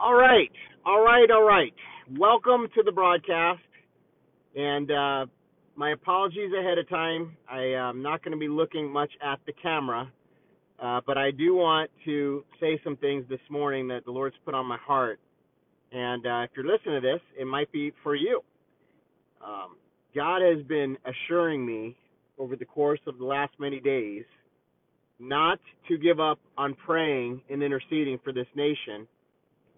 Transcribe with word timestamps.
All 0.00 0.14
right, 0.14 0.50
all 0.84 1.04
right, 1.04 1.30
all 1.30 1.44
right. 1.44 1.72
Welcome 2.18 2.66
to 2.74 2.82
the 2.82 2.90
broadcast, 2.90 3.60
and 4.56 4.90
uh, 4.90 5.26
my 5.76 5.92
apologies 5.92 6.50
ahead 6.58 6.78
of 6.78 6.88
time. 6.88 7.36
I 7.48 7.60
am 7.60 8.02
not 8.02 8.24
going 8.24 8.32
to 8.32 8.38
be 8.38 8.48
looking 8.48 8.92
much 8.92 9.12
at 9.24 9.38
the 9.46 9.52
camera, 9.52 10.10
uh, 10.82 11.00
but 11.06 11.16
I 11.16 11.30
do 11.30 11.54
want 11.54 11.92
to 12.06 12.44
say 12.60 12.80
some 12.82 12.96
things 12.96 13.24
this 13.28 13.40
morning 13.48 13.86
that 13.88 14.04
the 14.04 14.10
Lord's 14.10 14.34
put 14.44 14.52
on 14.52 14.66
my 14.66 14.78
heart. 14.78 15.20
And 15.92 16.26
uh, 16.26 16.42
if 16.42 16.50
you're 16.56 16.66
listening 16.66 17.00
to 17.00 17.00
this, 17.00 17.20
it 17.38 17.46
might 17.46 17.70
be 17.70 17.92
for 18.02 18.16
you. 18.16 18.40
Um, 19.46 19.76
God 20.12 20.42
has 20.42 20.64
been 20.66 20.98
assuring 21.06 21.64
me 21.64 21.96
over 22.36 22.56
the 22.56 22.64
course 22.64 23.00
of 23.06 23.18
the 23.18 23.24
last 23.24 23.52
many 23.60 23.78
days 23.78 24.24
not 25.20 25.60
to 25.88 25.96
give 25.96 26.18
up 26.18 26.40
on 26.58 26.74
praying 26.84 27.42
and 27.48 27.62
interceding 27.62 28.18
for 28.24 28.32
this 28.32 28.48
nation 28.56 29.06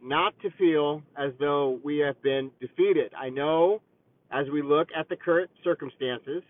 not 0.06 0.34
to 0.42 0.50
feel 0.52 1.02
as 1.16 1.32
though 1.40 1.80
we 1.82 1.98
have 1.98 2.20
been 2.22 2.50
defeated. 2.60 3.12
I 3.18 3.28
know 3.28 3.82
as 4.30 4.46
we 4.52 4.62
look 4.62 4.88
at 4.96 5.08
the 5.08 5.16
current 5.16 5.50
circumstances, 5.64 6.42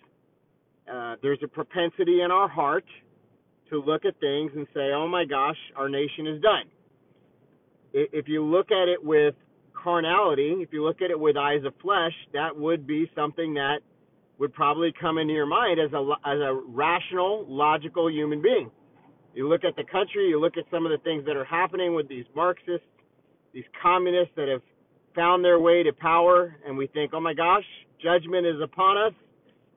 uh, 0.92 1.16
there's 1.22 1.40
a 1.42 1.48
propensity 1.48 2.20
in 2.22 2.30
our 2.30 2.48
heart 2.48 2.84
to 3.70 3.82
look 3.82 4.04
at 4.04 4.18
things 4.20 4.52
and 4.54 4.66
say, 4.74 4.92
oh 4.94 5.08
my 5.08 5.24
gosh, 5.24 5.56
our 5.74 5.88
nation 5.88 6.26
is 6.26 6.40
done. 6.40 6.64
If 7.92 8.28
you 8.28 8.44
look 8.44 8.70
at 8.70 8.88
it 8.88 9.02
with 9.02 9.34
carnality, 9.72 10.56
if 10.60 10.72
you 10.72 10.84
look 10.84 11.00
at 11.00 11.10
it 11.10 11.18
with 11.18 11.36
eyes 11.36 11.64
of 11.64 11.72
flesh, 11.80 12.12
that 12.34 12.56
would 12.56 12.86
be 12.86 13.10
something 13.14 13.54
that 13.54 13.78
would 14.38 14.52
probably 14.52 14.92
come 15.00 15.16
into 15.18 15.32
your 15.32 15.46
mind 15.46 15.80
as 15.80 15.92
a, 15.92 16.14
as 16.26 16.38
a 16.38 16.60
rational, 16.68 17.46
logical 17.48 18.10
human 18.10 18.42
being. 18.42 18.70
You 19.34 19.48
look 19.48 19.64
at 19.64 19.76
the 19.76 19.84
country, 19.84 20.28
you 20.28 20.40
look 20.40 20.56
at 20.56 20.64
some 20.70 20.84
of 20.84 20.92
the 20.92 20.98
things 20.98 21.24
that 21.26 21.36
are 21.36 21.44
happening 21.44 21.94
with 21.94 22.08
these 22.08 22.26
Marxists 22.34 22.86
these 23.56 23.64
communists 23.82 24.34
that 24.36 24.48
have 24.48 24.60
found 25.14 25.42
their 25.42 25.58
way 25.58 25.82
to 25.82 25.90
power, 25.90 26.54
and 26.66 26.76
we 26.76 26.86
think, 26.88 27.12
oh 27.14 27.20
my 27.20 27.32
gosh, 27.32 27.64
judgment 28.02 28.46
is 28.46 28.60
upon 28.62 28.98
us. 28.98 29.14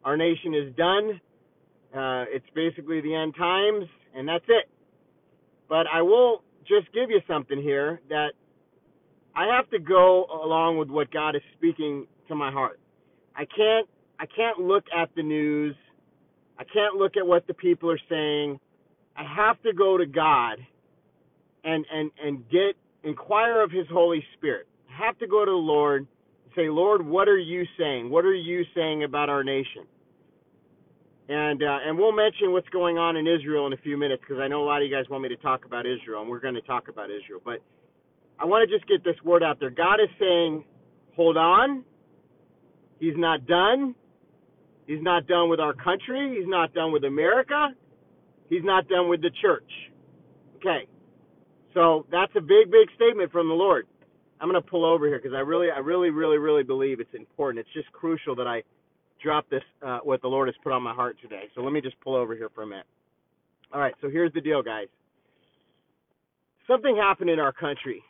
Our 0.03 0.17
nation 0.17 0.53
is 0.53 0.75
done. 0.75 1.21
Uh, 1.95 2.25
it's 2.27 2.45
basically 2.53 2.99
the 2.99 3.15
end 3.15 3.35
times, 3.37 3.85
and 4.13 4.27
that's 4.27 4.43
it. 4.49 4.69
But 5.69 5.87
I 5.87 6.01
will 6.01 6.43
just 6.67 6.91
give 6.93 7.09
you 7.09 7.21
something 7.25 7.57
here 7.61 8.01
that 8.09 8.33
I 9.33 9.45
have 9.55 9.69
to 9.69 9.79
go 9.79 10.25
along 10.25 10.77
with 10.77 10.89
what 10.89 11.09
God 11.09 11.37
is 11.37 11.41
speaking 11.57 12.05
to 12.27 12.35
my 12.35 12.51
heart. 12.51 12.81
I 13.33 13.45
can't 13.45 13.87
I 14.19 14.25
can't 14.25 14.59
look 14.59 14.83
at 14.93 15.09
the 15.15 15.23
news. 15.23 15.73
I 16.57 16.65
can't 16.65 16.95
look 16.95 17.15
at 17.15 17.25
what 17.25 17.47
the 17.47 17.53
people 17.53 17.89
are 17.89 17.99
saying. 18.09 18.59
I 19.15 19.23
have 19.23 19.61
to 19.63 19.71
go 19.71 19.97
to 19.97 20.05
God 20.05 20.57
and 21.63 21.85
and 21.89 22.11
and 22.21 22.43
get 22.49 22.75
inquire 23.03 23.61
of 23.61 23.71
his 23.71 23.85
Holy 23.91 24.23
Spirit. 24.37 24.67
Have 24.87 25.17
to 25.19 25.27
go 25.27 25.45
to 25.45 25.51
the 25.51 25.55
Lord 25.55 26.07
and 26.43 26.53
say, 26.55 26.69
Lord, 26.69 27.05
what 27.05 27.27
are 27.27 27.37
you 27.37 27.63
saying? 27.77 28.09
What 28.09 28.25
are 28.25 28.33
you 28.33 28.63
saying 28.75 29.03
about 29.03 29.29
our 29.29 29.43
nation? 29.43 29.85
And 31.29 31.61
uh, 31.61 31.77
and 31.85 31.97
we'll 31.97 32.11
mention 32.11 32.51
what's 32.53 32.67
going 32.69 32.97
on 32.97 33.15
in 33.15 33.27
Israel 33.27 33.67
in 33.67 33.73
a 33.73 33.77
few 33.77 33.97
minutes 33.97 34.23
because 34.27 34.41
I 34.41 34.47
know 34.47 34.63
a 34.63 34.65
lot 34.65 34.81
of 34.81 34.87
you 34.87 34.95
guys 34.95 35.07
want 35.09 35.21
me 35.21 35.29
to 35.29 35.37
talk 35.37 35.63
about 35.63 35.85
Israel, 35.85 36.21
and 36.21 36.29
we're 36.29 36.39
going 36.39 36.55
to 36.55 36.61
talk 36.61 36.87
about 36.87 37.11
Israel. 37.11 37.39
But 37.45 37.61
I 38.39 38.45
want 38.45 38.67
to 38.67 38.75
just 38.75 38.89
get 38.89 39.03
this 39.03 39.15
word 39.23 39.43
out 39.43 39.59
there. 39.59 39.69
God 39.69 39.95
is 39.95 40.09
saying, 40.19 40.63
hold 41.15 41.37
on. 41.37 41.83
He's 42.99 43.13
not 43.15 43.45
done. 43.45 43.93
He's 44.87 45.03
not 45.03 45.27
done 45.27 45.49
with 45.49 45.59
our 45.59 45.73
country. 45.73 46.35
He's 46.39 46.49
not 46.49 46.73
done 46.73 46.91
with 46.91 47.03
America. 47.03 47.69
He's 48.49 48.63
not 48.63 48.87
done 48.87 49.07
with 49.07 49.21
the 49.21 49.29
church. 49.41 49.69
Okay. 50.55 50.87
So 51.73 52.05
that's 52.11 52.31
a 52.35 52.41
big, 52.41 52.71
big 52.71 52.87
statement 52.95 53.31
from 53.31 53.47
the 53.47 53.53
Lord. 53.53 53.87
I'm 54.41 54.49
going 54.49 54.61
to 54.61 54.69
pull 54.69 54.85
over 54.85 55.07
here 55.07 55.19
because 55.21 55.35
I 55.35 55.41
really, 55.41 55.67
I 55.69 55.79
really, 55.79 56.09
really, 56.09 56.37
really 56.37 56.63
believe 56.63 56.99
it's 56.99 57.13
important. 57.13 57.65
It's 57.65 57.73
just 57.73 57.91
crucial 57.91 58.35
that 58.35 58.47
I 58.47 58.63
drop 59.21 59.49
this, 59.49 59.63
uh, 59.85 59.99
what 60.03 60.21
the 60.21 60.27
Lord 60.27 60.47
has 60.47 60.55
put 60.63 60.71
on 60.71 60.81
my 60.81 60.93
heart 60.93 61.17
today. 61.21 61.43
So 61.55 61.61
let 61.61 61.73
me 61.73 61.81
just 61.81 61.99
pull 62.01 62.15
over 62.15 62.35
here 62.35 62.49
for 62.55 62.63
a 62.63 62.67
minute. 62.67 62.85
All 63.73 63.79
right, 63.79 63.93
so 64.01 64.09
here's 64.09 64.33
the 64.33 64.41
deal, 64.41 64.63
guys. 64.63 64.87
Something 66.67 66.95
happened 66.95 67.29
in 67.29 67.39
our 67.39 67.51
country, 67.51 68.01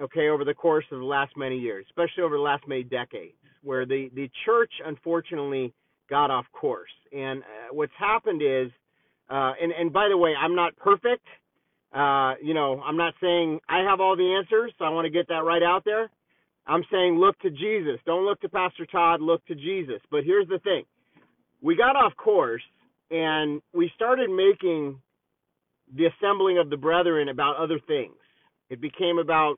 okay, 0.00 0.28
over 0.28 0.44
the 0.44 0.54
course 0.54 0.84
of 0.92 0.98
the 0.98 1.04
last 1.04 1.36
many 1.36 1.58
years, 1.58 1.86
especially 1.88 2.22
over 2.22 2.36
the 2.36 2.42
last 2.42 2.66
many 2.68 2.82
decades, 2.82 3.34
where 3.62 3.86
the, 3.86 4.10
the 4.14 4.30
church 4.44 4.70
unfortunately 4.84 5.72
got 6.08 6.30
off 6.30 6.44
course. 6.52 6.90
And 7.12 7.42
uh, 7.42 7.72
what's 7.72 7.92
happened 7.98 8.42
is, 8.42 8.70
uh, 9.30 9.52
and, 9.60 9.72
and 9.72 9.92
by 9.92 10.08
the 10.08 10.16
way, 10.16 10.34
I'm 10.38 10.54
not 10.54 10.76
perfect. 10.76 11.24
Uh, 11.92 12.34
you 12.42 12.54
know, 12.54 12.80
I'm 12.84 12.96
not 12.96 13.14
saying 13.20 13.60
I 13.68 13.80
have 13.88 14.00
all 14.00 14.16
the 14.16 14.36
answers, 14.38 14.72
so 14.78 14.84
I 14.84 14.90
want 14.90 15.06
to 15.06 15.10
get 15.10 15.28
that 15.28 15.44
right 15.44 15.62
out 15.62 15.84
there. 15.84 16.10
I'm 16.66 16.84
saying 16.90 17.18
look 17.18 17.38
to 17.40 17.50
Jesus. 17.50 17.98
Don't 18.06 18.24
look 18.24 18.40
to 18.42 18.48
Pastor 18.48 18.86
Todd, 18.86 19.20
look 19.20 19.44
to 19.46 19.54
Jesus. 19.54 20.00
But 20.10 20.24
here's 20.24 20.48
the 20.48 20.60
thing 20.60 20.84
we 21.60 21.76
got 21.76 21.96
off 21.96 22.16
course 22.16 22.62
and 23.10 23.60
we 23.74 23.90
started 23.96 24.30
making 24.30 25.00
the 25.96 26.06
assembling 26.06 26.58
of 26.58 26.70
the 26.70 26.76
brethren 26.76 27.28
about 27.28 27.56
other 27.56 27.80
things. 27.88 28.14
It 28.68 28.80
became 28.80 29.18
about 29.18 29.56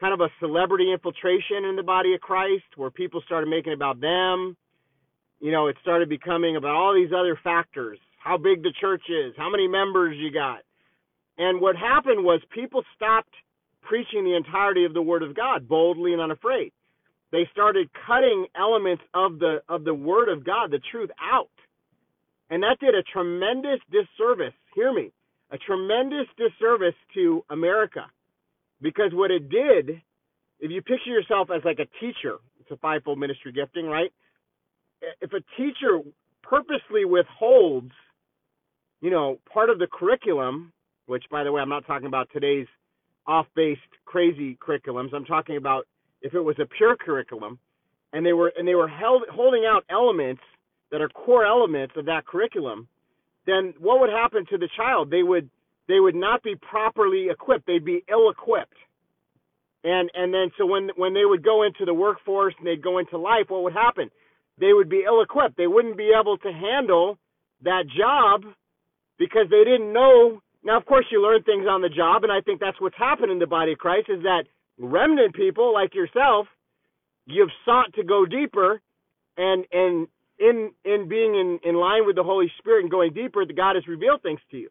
kind 0.00 0.12
of 0.12 0.20
a 0.20 0.28
celebrity 0.40 0.92
infiltration 0.92 1.66
in 1.68 1.76
the 1.76 1.84
body 1.84 2.14
of 2.14 2.20
Christ 2.20 2.64
where 2.76 2.90
people 2.90 3.22
started 3.26 3.48
making 3.48 3.74
about 3.74 4.00
them. 4.00 4.56
You 5.38 5.52
know, 5.52 5.68
it 5.68 5.76
started 5.82 6.08
becoming 6.08 6.56
about 6.56 6.74
all 6.74 6.94
these 6.94 7.12
other 7.16 7.38
factors 7.44 7.98
how 8.20 8.36
big 8.36 8.62
the 8.62 8.72
church 8.80 9.02
is, 9.08 9.32
how 9.36 9.50
many 9.50 9.66
members 9.66 10.14
you 10.18 10.30
got 10.30 10.60
and 11.40 11.58
what 11.58 11.74
happened 11.74 12.22
was 12.22 12.42
people 12.54 12.82
stopped 12.94 13.32
preaching 13.80 14.24
the 14.24 14.36
entirety 14.36 14.84
of 14.84 14.92
the 14.92 15.00
word 15.00 15.22
of 15.22 15.34
God 15.34 15.66
boldly 15.66 16.12
and 16.12 16.20
unafraid. 16.20 16.70
They 17.32 17.48
started 17.50 17.88
cutting 18.06 18.46
elements 18.54 19.02
of 19.14 19.38
the 19.38 19.62
of 19.66 19.84
the 19.84 19.94
word 19.94 20.28
of 20.28 20.44
God, 20.44 20.70
the 20.70 20.80
truth 20.92 21.08
out. 21.20 21.48
And 22.50 22.62
that 22.62 22.76
did 22.78 22.94
a 22.94 23.02
tremendous 23.02 23.80
disservice, 23.90 24.52
hear 24.74 24.92
me, 24.92 25.12
a 25.50 25.56
tremendous 25.56 26.26
disservice 26.36 26.96
to 27.14 27.42
America. 27.48 28.04
Because 28.82 29.12
what 29.14 29.30
it 29.30 29.48
did, 29.48 30.02
if 30.58 30.70
you 30.70 30.82
picture 30.82 31.10
yourself 31.10 31.48
as 31.54 31.62
like 31.64 31.78
a 31.78 31.88
teacher, 32.00 32.36
it's 32.60 32.70
a 32.70 32.76
fivefold 32.76 33.18
ministry 33.18 33.52
gifting, 33.52 33.86
right? 33.86 34.12
If 35.22 35.32
a 35.32 35.40
teacher 35.56 36.00
purposely 36.42 37.06
withholds, 37.06 37.92
you 39.00 39.10
know, 39.10 39.38
part 39.50 39.70
of 39.70 39.78
the 39.78 39.86
curriculum 39.86 40.72
which, 41.10 41.24
by 41.28 41.42
the 41.42 41.50
way, 41.50 41.60
I'm 41.60 41.68
not 41.68 41.84
talking 41.88 42.06
about 42.06 42.28
today's 42.32 42.68
off-based 43.26 43.80
crazy 44.04 44.56
curriculums. 44.64 45.12
I'm 45.12 45.24
talking 45.24 45.56
about 45.56 45.88
if 46.22 46.34
it 46.34 46.40
was 46.40 46.54
a 46.60 46.66
pure 46.66 46.96
curriculum, 46.96 47.58
and 48.12 48.24
they 48.24 48.32
were 48.32 48.52
and 48.56 48.66
they 48.66 48.76
were 48.76 48.86
held 48.86 49.22
holding 49.28 49.64
out 49.66 49.84
elements 49.90 50.42
that 50.92 51.00
are 51.00 51.08
core 51.08 51.44
elements 51.44 51.94
of 51.96 52.04
that 52.06 52.26
curriculum, 52.26 52.86
then 53.44 53.74
what 53.80 53.98
would 54.00 54.10
happen 54.10 54.46
to 54.50 54.58
the 54.58 54.68
child? 54.76 55.10
They 55.10 55.24
would 55.24 55.50
they 55.88 55.98
would 55.98 56.14
not 56.14 56.44
be 56.44 56.54
properly 56.54 57.26
equipped. 57.28 57.66
They'd 57.66 57.84
be 57.84 58.04
ill-equipped. 58.08 58.78
And 59.82 60.10
and 60.14 60.32
then 60.32 60.52
so 60.56 60.64
when 60.64 60.90
when 60.94 61.12
they 61.12 61.24
would 61.24 61.42
go 61.42 61.64
into 61.64 61.84
the 61.84 61.94
workforce 61.94 62.54
and 62.58 62.66
they'd 62.66 62.84
go 62.84 62.98
into 62.98 63.18
life, 63.18 63.46
what 63.48 63.64
would 63.64 63.72
happen? 63.72 64.10
They 64.60 64.72
would 64.72 64.88
be 64.88 65.02
ill-equipped. 65.04 65.56
They 65.56 65.66
wouldn't 65.66 65.96
be 65.96 66.12
able 66.18 66.38
to 66.38 66.52
handle 66.52 67.18
that 67.64 67.84
job 67.98 68.44
because 69.18 69.46
they 69.50 69.64
didn't 69.64 69.92
know 69.92 70.40
now, 70.62 70.76
of 70.76 70.84
course, 70.84 71.06
you 71.10 71.22
learn 71.22 71.42
things 71.42 71.66
on 71.68 71.80
the 71.80 71.88
job, 71.88 72.22
and 72.22 72.32
I 72.32 72.40
think 72.42 72.60
that's 72.60 72.80
what's 72.80 72.96
happened 72.96 73.32
in 73.32 73.38
the 73.38 73.46
body 73.46 73.72
of 73.72 73.78
Christ 73.78 74.08
is 74.10 74.22
that 74.22 74.44
remnant 74.78 75.34
people 75.34 75.72
like 75.72 75.94
yourself, 75.94 76.46
you've 77.26 77.50
sought 77.64 77.94
to 77.94 78.04
go 78.04 78.26
deeper, 78.26 78.80
and 79.38 79.64
and 79.72 80.06
in 80.38 80.70
in 80.84 81.08
being 81.08 81.34
in 81.34 81.60
in 81.64 81.76
line 81.76 82.04
with 82.06 82.16
the 82.16 82.22
Holy 82.22 82.52
Spirit 82.58 82.82
and 82.82 82.90
going 82.90 83.14
deeper, 83.14 83.46
the 83.46 83.54
God 83.54 83.76
has 83.76 83.86
revealed 83.88 84.22
things 84.22 84.40
to 84.50 84.58
you, 84.58 84.68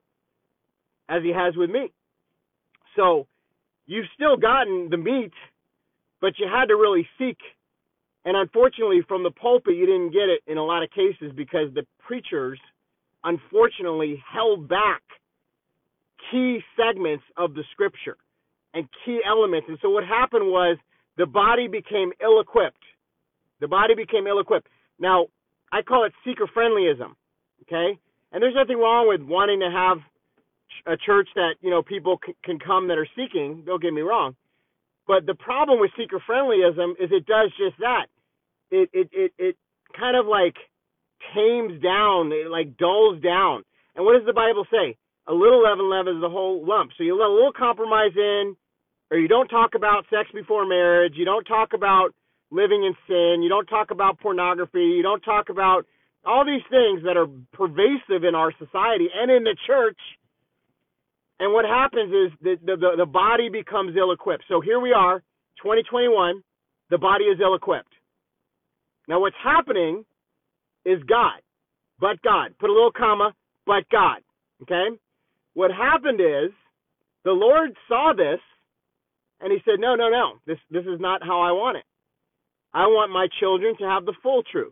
as 1.07 1.23
He 1.23 1.33
has 1.33 1.55
with 1.55 1.71
me. 1.71 1.91
So, 2.95 3.25
you've 3.87 4.07
still 4.13 4.37
gotten 4.37 4.89
the 4.91 4.97
meat, 4.97 5.33
but 6.21 6.37
you 6.37 6.47
had 6.47 6.65
to 6.65 6.75
really 6.75 7.07
seek. 7.17 7.37
And 8.25 8.37
unfortunately, 8.37 9.01
from 9.07 9.23
the 9.23 9.31
pulpit, 9.31 9.75
you 9.75 9.87
didn't 9.87 10.11
get 10.11 10.29
it 10.29 10.41
in 10.45 10.57
a 10.57 10.63
lot 10.63 10.83
of 10.83 10.91
cases 10.91 11.31
because 11.35 11.73
the 11.73 11.87
preachers, 12.05 12.59
unfortunately, 13.23 14.21
held 14.31 14.67
back 14.67 15.01
key 16.31 16.59
segments 16.77 17.23
of 17.37 17.53
the 17.53 17.63
scripture 17.71 18.17
and 18.73 18.87
key 19.05 19.19
elements. 19.27 19.67
And 19.69 19.77
so 19.81 19.89
what 19.89 20.03
happened 20.05 20.45
was 20.45 20.77
the 21.17 21.25
body 21.25 21.67
became 21.67 22.11
ill 22.21 22.39
equipped. 22.39 22.83
The 23.59 23.67
body 23.67 23.95
became 23.95 24.27
ill 24.27 24.39
equipped. 24.39 24.67
Now, 24.99 25.27
I 25.71 25.81
call 25.81 26.05
it 26.05 26.13
seeker 26.25 26.47
friendlyism. 26.55 27.13
Okay? 27.63 27.99
And 28.31 28.41
there's 28.41 28.55
nothing 28.55 28.77
wrong 28.77 29.07
with 29.07 29.21
wanting 29.21 29.59
to 29.59 29.69
have 29.69 29.97
a 30.85 30.97
church 30.97 31.27
that, 31.35 31.55
you 31.61 31.69
know, 31.69 31.81
people 31.81 32.19
c- 32.25 32.35
can 32.43 32.59
come 32.59 32.87
that 32.87 32.97
are 32.97 33.07
seeking. 33.15 33.63
Don't 33.65 33.81
get 33.81 33.93
me 33.93 34.01
wrong. 34.01 34.35
But 35.07 35.25
the 35.25 35.33
problem 35.33 35.79
with 35.79 35.91
seeker 35.97 36.21
friendlyism 36.29 36.91
is 36.99 37.09
it 37.11 37.25
does 37.25 37.51
just 37.57 37.77
that. 37.79 38.05
It, 38.71 38.89
it, 38.93 39.09
it, 39.11 39.33
it 39.37 39.55
kind 39.97 40.15
of 40.15 40.27
like 40.27 40.55
tames 41.35 41.81
down, 41.81 42.31
it 42.31 42.49
like 42.49 42.77
dulls 42.77 43.21
down. 43.21 43.63
And 43.95 44.05
what 44.05 44.13
does 44.13 44.25
the 44.25 44.33
Bible 44.33 44.65
say? 44.71 44.95
A 45.29 45.33
little 45.33 45.61
leaven 45.61 45.89
leavens 45.89 46.21
the 46.21 46.29
whole 46.29 46.65
lump. 46.65 46.91
So 46.97 47.03
you 47.03 47.17
let 47.17 47.29
a 47.29 47.33
little 47.33 47.53
compromise 47.53 48.11
in, 48.15 48.55
or 49.11 49.17
you 49.17 49.27
don't 49.27 49.47
talk 49.47 49.75
about 49.75 50.05
sex 50.09 50.29
before 50.33 50.65
marriage, 50.65 51.13
you 51.15 51.25
don't 51.25 51.45
talk 51.45 51.73
about 51.73 52.09
living 52.51 52.83
in 52.83 52.95
sin, 53.07 53.43
you 53.43 53.49
don't 53.49 53.67
talk 53.67 53.91
about 53.91 54.19
pornography, 54.19 54.97
you 54.97 55.03
don't 55.03 55.21
talk 55.21 55.49
about 55.49 55.85
all 56.25 56.43
these 56.43 56.65
things 56.69 57.03
that 57.05 57.15
are 57.15 57.27
pervasive 57.53 58.23
in 58.27 58.33
our 58.33 58.51
society 58.57 59.07
and 59.13 59.31
in 59.31 59.43
the 59.43 59.55
church. 59.67 59.99
And 61.39 61.53
what 61.53 61.63
happens 61.63 62.11
is 62.11 62.37
the, 62.41 62.55
the, 62.65 62.95
the 62.97 63.05
body 63.05 63.49
becomes 63.49 63.95
ill 63.95 64.11
equipped. 64.11 64.43
So 64.49 64.61
here 64.61 64.79
we 64.79 64.91
are, 64.91 65.19
2021, 65.61 66.41
the 66.89 66.97
body 66.97 67.25
is 67.25 67.39
ill 67.39 67.55
equipped. 67.55 67.93
Now, 69.07 69.21
what's 69.21 69.35
happening 69.41 70.03
is 70.85 71.01
God, 71.03 71.39
but 71.99 72.21
God. 72.23 72.55
Put 72.59 72.69
a 72.69 72.73
little 72.73 72.91
comma, 72.91 73.33
but 73.65 73.87
God. 73.91 74.17
Okay? 74.63 74.97
What 75.59 75.71
happened 75.71 76.21
is 76.21 76.51
the 77.25 77.33
Lord 77.33 77.75
saw 77.89 78.13
this 78.15 78.39
and 79.41 79.51
he 79.51 79.59
said, 79.65 79.81
No, 79.81 79.95
no, 79.95 80.07
no. 80.07 80.39
This 80.47 80.57
this 80.71 80.85
is 80.85 81.01
not 81.01 81.21
how 81.21 81.41
I 81.41 81.51
want 81.51 81.75
it. 81.75 81.83
I 82.73 82.87
want 82.87 83.11
my 83.11 83.27
children 83.41 83.75
to 83.79 83.83
have 83.83 84.05
the 84.05 84.15
full 84.23 84.41
truth. 84.49 84.71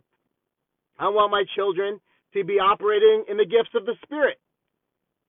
I 0.98 1.10
want 1.10 1.30
my 1.30 1.44
children 1.54 2.00
to 2.32 2.42
be 2.42 2.54
operating 2.54 3.24
in 3.28 3.36
the 3.36 3.44
gifts 3.44 3.74
of 3.74 3.84
the 3.84 3.96
Spirit. 4.02 4.38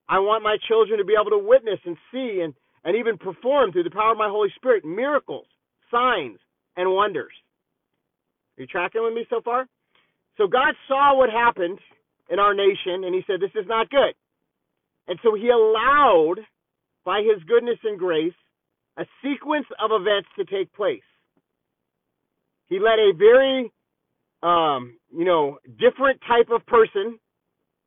I 0.08 0.20
want 0.20 0.44
my 0.44 0.56
children 0.70 0.98
to 0.98 1.04
be 1.04 1.18
able 1.20 1.32
to 1.32 1.46
witness 1.46 1.80
and 1.86 1.98
see 2.10 2.40
and, 2.42 2.54
and 2.86 2.96
even 2.96 3.18
perform 3.18 3.74
through 3.74 3.84
the 3.84 3.92
power 3.92 4.14
of 4.14 4.18
my 4.18 4.30
Holy 4.30 4.54
Spirit 4.56 4.86
miracles, 4.86 5.48
signs, 5.92 6.40
and 6.78 6.90
wonders. 6.90 7.36
Are 8.58 8.62
you 8.62 8.68
tracking 8.68 9.04
with 9.04 9.14
me 9.14 9.26
so 9.30 9.42
far? 9.44 9.68
So 10.38 10.48
God 10.48 10.74
saw 10.88 11.18
what 11.18 11.30
happened 11.30 11.80
in 12.30 12.40
our 12.40 12.54
nation 12.54 13.04
and 13.04 13.14
he 13.14 13.24
said, 13.28 13.42
This 13.42 13.60
is 13.62 13.68
not 13.68 13.90
good. 13.90 14.16
And 15.10 15.20
so 15.24 15.34
he 15.34 15.50
allowed, 15.50 16.36
by 17.04 17.22
his 17.22 17.44
goodness 17.46 17.80
and 17.84 17.98
grace, 17.98 18.34
a 18.96 19.06
sequence 19.24 19.66
of 19.84 19.90
events 19.92 20.30
to 20.38 20.46
take 20.46 20.72
place. 20.74 21.02
He 22.68 22.80
let 22.80 23.00
a 23.00 23.12
very, 23.18 23.72
um, 24.44 25.00
you 25.12 25.26
know, 25.26 25.58
different 25.80 26.22
type 26.28 26.50
of 26.54 26.64
person 26.68 27.18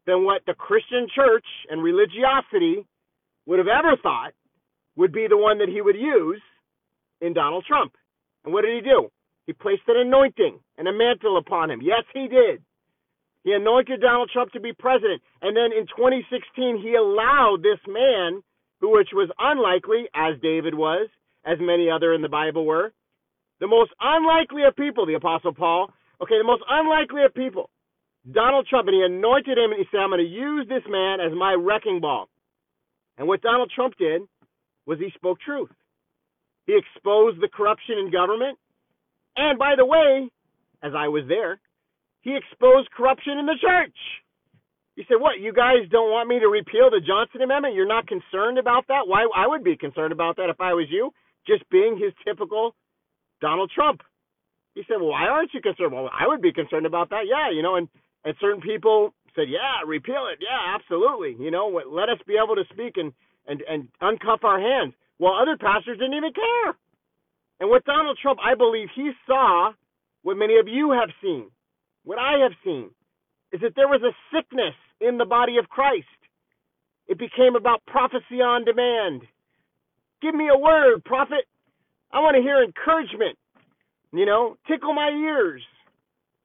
than 0.07 0.25
what 0.25 0.43
the 0.47 0.55
Christian 0.55 1.07
church 1.15 1.47
and 1.71 1.81
religiosity 1.81 2.85
would 3.47 3.61
have 3.61 3.69
ever 3.69 3.97
thought 4.03 4.33
would 4.97 5.13
be 5.13 5.29
the 5.29 5.37
one 5.37 5.59
that 5.59 5.69
he 5.69 5.81
would 5.81 5.97
use 5.97 6.43
in 7.21 7.33
Donald 7.35 7.65
Trump. 7.69 7.93
And 8.45 8.53
what 8.53 8.63
did 8.63 8.75
he 8.75 8.81
do? 8.81 9.09
He 9.47 9.53
placed 9.53 9.83
an 9.87 9.97
anointing 9.97 10.59
and 10.77 10.89
a 10.89 10.93
mantle 10.93 11.37
upon 11.39 11.71
him. 11.71 11.81
Yes, 11.83 12.03
he 12.13 12.27
did. 12.27 12.63
He 13.45 13.53
anointed 13.53 14.01
Donald 14.01 14.31
Trump 14.33 14.53
to 14.53 14.61
be 14.61 14.73
president. 14.73 15.21
And 15.41 15.57
then 15.57 15.77
in 15.77 15.87
2016, 15.87 16.79
he 16.83 16.95
allowed 16.95 17.59
this 17.63 17.81
man, 17.89 18.43
who 18.81 18.93
which 18.93 19.11
was 19.13 19.31
unlikely, 19.39 20.09
as 20.15 20.41
David 20.41 20.75
was, 20.75 21.09
as 21.45 21.59
many 21.61 21.91
other 21.91 22.15
in 22.15 22.23
the 22.23 22.29
Bible 22.29 22.65
were, 22.65 22.93
the 23.61 23.67
most 23.67 23.93
unlikely 24.01 24.63
of 24.67 24.77
people, 24.77 25.07
the 25.07 25.15
Apostle 25.15 25.55
Paul, 25.55 25.91
okay, 26.21 26.39
the 26.39 26.45
most 26.45 26.63
unlikely 26.69 27.23
of 27.25 27.35
people, 27.35 27.71
Donald 28.31 28.67
Trump, 28.69 28.89
and 28.89 28.95
he 28.95 29.03
anointed 29.03 29.59
him 29.59 29.73
and 29.73 29.79
he 29.79 29.87
said, 29.91 29.99
I'm 29.99 30.11
going 30.11 30.19
to 30.21 30.27
use 30.27 30.67
this 30.69 30.83
man 30.89 31.21
as 31.21 31.33
my 31.37 31.55
wrecking 31.55 32.01
ball. 32.01 32.29
And 33.19 33.27
what 33.27 33.43
Donald 33.43 33.71
Trump 33.75 33.95
did 33.99 34.23
was 34.87 34.99
he 34.99 35.11
spoke 35.15 35.41
truth. 35.41 35.71
He 36.67 36.79
exposed 36.79 37.41
the 37.41 37.49
corruption 37.49 37.99
in 37.99 38.13
government. 38.13 38.59
And 39.37 39.59
by 39.59 39.75
the 39.77 39.87
way, 39.87 40.31
as 40.83 40.93
I 40.97 41.09
was 41.09 41.25
there, 41.29 41.61
he 42.23 42.35
exposed 42.35 42.91
corruption 42.91 43.39
in 43.39 43.47
the 43.47 43.59
church. 43.61 43.99
He 44.97 45.05
said, 45.09 45.21
What, 45.21 45.41
you 45.41 45.53
guys 45.53 45.91
don't 45.91 46.11
want 46.11 46.29
me 46.29 46.39
to 46.39 46.49
repeal 46.49 46.91
the 46.91 47.03
Johnson 47.03 47.43
Amendment? 47.43 47.75
You're 47.75 47.87
not 47.87 48.07
concerned 48.07 48.59
about 48.59 48.87
that? 48.89 49.07
Why 49.07 49.27
I 49.35 49.47
would 49.47 49.65
be 49.65 49.77
concerned 49.77 50.13
about 50.13 50.37
that 50.37 50.51
if 50.51 50.61
I 50.61 50.73
was 50.75 50.87
you, 50.91 51.11
just 51.47 51.69
being 51.71 51.99
his 51.99 52.13
typical 52.25 52.75
Donald 53.41 53.71
Trump. 53.75 54.01
He 54.75 54.83
said, 54.87 54.97
Well, 55.01 55.11
why 55.11 55.27
aren't 55.27 55.53
you 55.53 55.61
concerned? 55.61 55.93
Well, 55.93 56.11
I 56.13 56.29
would 56.29 56.41
be 56.41 56.53
concerned 56.53 56.87
about 56.87 57.11
that, 57.11 57.27
yeah, 57.27 57.51
you 57.51 57.63
know, 57.63 57.77
and, 57.77 57.89
and 58.25 58.35
certain 58.41 58.63
people 58.63 59.13
said, 59.35 59.49
Yeah, 59.49 59.83
repeal 59.87 60.31
it, 60.31 60.39
yeah, 60.41 60.77
absolutely. 60.77 61.37
You 61.43 61.51
know, 61.51 61.69
let 61.91 62.09
us 62.09 62.19
be 62.27 62.39
able 62.39 62.55
to 62.55 62.65
speak 62.73 62.95
and, 62.97 63.13
and, 63.49 63.63
and 63.69 63.89
uncuff 64.01 64.45
our 64.45 64.61
hands. 64.61 64.95
Well, 65.19 65.35
other 65.35 65.57
pastors 65.57 65.99
didn't 65.99 66.15
even 66.15 66.33
care. 66.33 66.77
And 67.61 67.71
with 67.71 67.85
Donald 67.85 68.19
Trump, 68.21 68.41
I 68.45 68.55
believe 68.55 68.89
he 68.95 69.11
saw 69.27 69.73
what 70.23 70.37
many 70.37 70.59
of 70.59 70.69
you 70.69 70.93
have 70.93 71.11
seen 71.23 71.51
what 72.05 72.19
I 72.19 72.39
have 72.43 72.53
seen 72.65 72.91
is 73.53 73.61
that 73.61 73.75
there 73.77 73.89
was 73.89 74.03
a 74.03 74.15
sickness 74.35 74.75
in 75.01 75.19
the 75.19 75.25
body 75.25 75.59
of 75.59 75.69
Christ. 75.69 76.07
It 77.07 77.19
became 77.19 77.57
about 77.57 77.85
prophecy 77.87 78.41
on 78.41 78.65
demand. 78.65 79.23
Give 80.21 80.35
me 80.35 80.49
a 80.49 80.59
word, 80.59 81.05
prophet. 81.05 81.45
I 82.13 82.21
want 82.21 82.37
to 82.37 82.43
hear 82.43 82.63
encouragement. 82.63 83.39
You 84.13 84.27
know, 84.27 84.57
tickle 84.69 84.95
my 84.95 85.09
ears. 85.09 85.63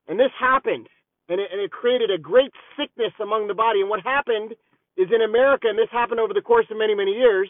And 0.07 0.19
this 0.19 0.31
happened. 0.39 0.87
And 1.29 1.39
it, 1.39 1.49
and 1.51 1.61
it 1.61 1.71
created 1.71 2.09
a 2.11 2.17
great 2.17 2.51
sickness 2.77 3.11
among 3.21 3.47
the 3.47 3.53
body. 3.53 3.81
And 3.81 3.89
what 3.89 4.01
happened 4.01 4.53
is 4.95 5.07
in 5.13 5.21
America, 5.21 5.67
and 5.67 5.77
this 5.77 5.91
happened 5.91 6.19
over 6.19 6.33
the 6.33 6.41
course 6.41 6.65
of 6.71 6.77
many, 6.77 6.95
many 6.95 7.11
years, 7.11 7.49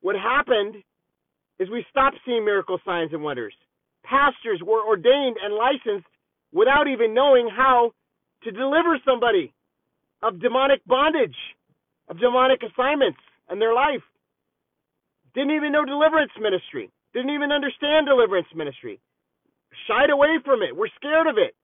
what 0.00 0.16
happened 0.16 0.76
is 1.58 1.70
we 1.70 1.86
stopped 1.88 2.16
seeing 2.26 2.44
miracle 2.44 2.78
signs 2.84 3.12
and 3.12 3.22
wonders. 3.22 3.54
Pastors 4.04 4.60
were 4.62 4.84
ordained 4.86 5.36
and 5.42 5.54
licensed 5.54 6.06
without 6.54 6.86
even 6.86 7.12
knowing 7.12 7.50
how 7.50 7.90
to 8.44 8.50
deliver 8.52 8.96
somebody 9.04 9.52
of 10.22 10.40
demonic 10.40 10.80
bondage, 10.86 11.36
of 12.08 12.18
demonic 12.20 12.62
assignments 12.62 13.18
and 13.50 13.60
their 13.60 13.74
life. 13.74 14.02
Didn't 15.34 15.50
even 15.50 15.72
know 15.72 15.84
deliverance 15.84 16.32
ministry. 16.40 16.90
Didn't 17.12 17.34
even 17.34 17.50
understand 17.52 18.06
deliverance 18.06 18.46
ministry. 18.54 19.00
Shied 19.88 20.10
away 20.10 20.38
from 20.44 20.62
it. 20.62 20.76
We're 20.76 20.94
scared 20.96 21.26
of 21.26 21.36
it. 21.36 21.54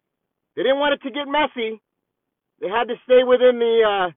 They 0.57 0.63
didn't 0.63 0.83
want 0.83 0.95
it 0.95 1.03
to 1.07 1.15
get 1.15 1.31
messy. 1.31 1.81
They 2.61 2.69
had 2.69 2.89
to 2.89 2.97
stay 3.05 3.23
within 3.23 3.59
the 3.63 3.77
uh, 3.87 4.11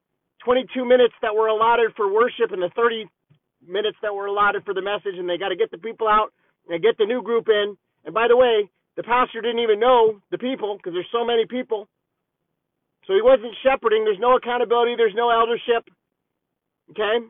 22 0.43 0.83
minutes 0.83 1.13
that 1.21 1.35
were 1.35 1.47
allotted 1.47 1.93
for 1.95 2.11
worship 2.11 2.51
and 2.51 2.61
the 2.61 2.71
30 2.75 3.05
minutes 3.65 3.97
that 4.01 4.13
were 4.13 4.25
allotted 4.25 4.65
for 4.65 4.73
the 4.73 4.81
message, 4.81 5.15
and 5.15 5.29
they 5.29 5.37
got 5.37 5.49
to 5.49 5.55
get 5.55 5.71
the 5.71 5.77
people 5.77 6.07
out 6.07 6.33
and 6.67 6.81
get 6.81 6.97
the 6.97 7.05
new 7.05 7.21
group 7.21 7.47
in. 7.47 7.77
And 8.03 8.13
by 8.13 8.27
the 8.27 8.35
way, 8.35 8.67
the 8.95 9.03
pastor 9.03 9.41
didn't 9.41 9.59
even 9.59 9.79
know 9.79 10.21
the 10.31 10.37
people 10.37 10.77
because 10.77 10.93
there's 10.93 11.09
so 11.11 11.25
many 11.25 11.45
people. 11.45 11.87
So 13.07 13.13
he 13.13 13.21
wasn't 13.21 13.53
shepherding. 13.63 14.05
There's 14.05 14.19
no 14.19 14.35
accountability. 14.35 14.95
There's 14.95 15.15
no 15.15 15.29
eldership. 15.29 15.89
Okay? 16.91 17.25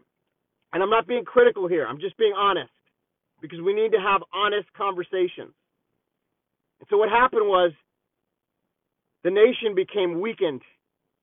And 0.73 0.83
I'm 0.83 0.89
not 0.89 1.07
being 1.07 1.25
critical 1.25 1.67
here. 1.67 1.85
I'm 1.87 1.99
just 1.99 2.17
being 2.17 2.33
honest 2.35 2.71
because 3.41 3.59
we 3.61 3.73
need 3.73 3.91
to 3.91 3.99
have 3.99 4.21
honest 4.33 4.67
conversations. 4.75 5.53
And 6.79 6.87
so 6.89 6.97
what 6.97 7.09
happened 7.09 7.47
was 7.47 7.71
the 9.23 9.31
nation 9.31 9.75
became 9.75 10.19
weakened 10.19 10.61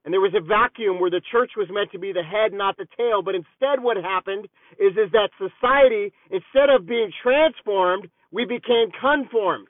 and 0.05 0.15
there 0.15 0.21
was 0.21 0.33
a 0.35 0.41
vacuum 0.41 0.99
where 0.99 1.11
the 1.11 1.21
church 1.31 1.53
was 1.57 1.69
meant 1.71 1.93
to 1.93 1.99
be 1.99 2.13
the 2.13 2.23
head, 2.23 2.53
not 2.53 2.77
the 2.77 2.87
tail. 2.97 3.21
But 3.23 3.35
instead, 3.35 3.83
what 3.83 3.97
happened 3.99 4.49
is, 4.79 4.93
is 4.97 5.13
that 5.13 5.29
society, 5.37 6.13
instead 6.31 6.71
of 6.71 6.87
being 6.87 7.13
transformed, 7.23 8.09
we 8.33 8.47
became 8.47 8.89
conformed. 8.99 9.69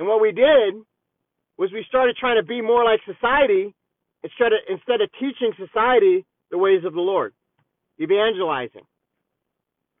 And 0.00 0.08
what 0.08 0.22
we 0.22 0.32
did 0.32 0.80
was 1.58 1.70
we 1.72 1.84
started 1.86 2.16
trying 2.16 2.40
to 2.40 2.42
be 2.42 2.62
more 2.62 2.82
like 2.82 3.00
society 3.04 3.74
instead 4.24 4.54
of, 4.54 4.60
instead 4.66 5.02
of 5.02 5.10
teaching 5.20 5.52
society 5.60 6.24
the 6.50 6.56
ways 6.56 6.84
of 6.86 6.94
the 6.94 7.00
Lord, 7.00 7.34
evangelizing, 8.00 8.88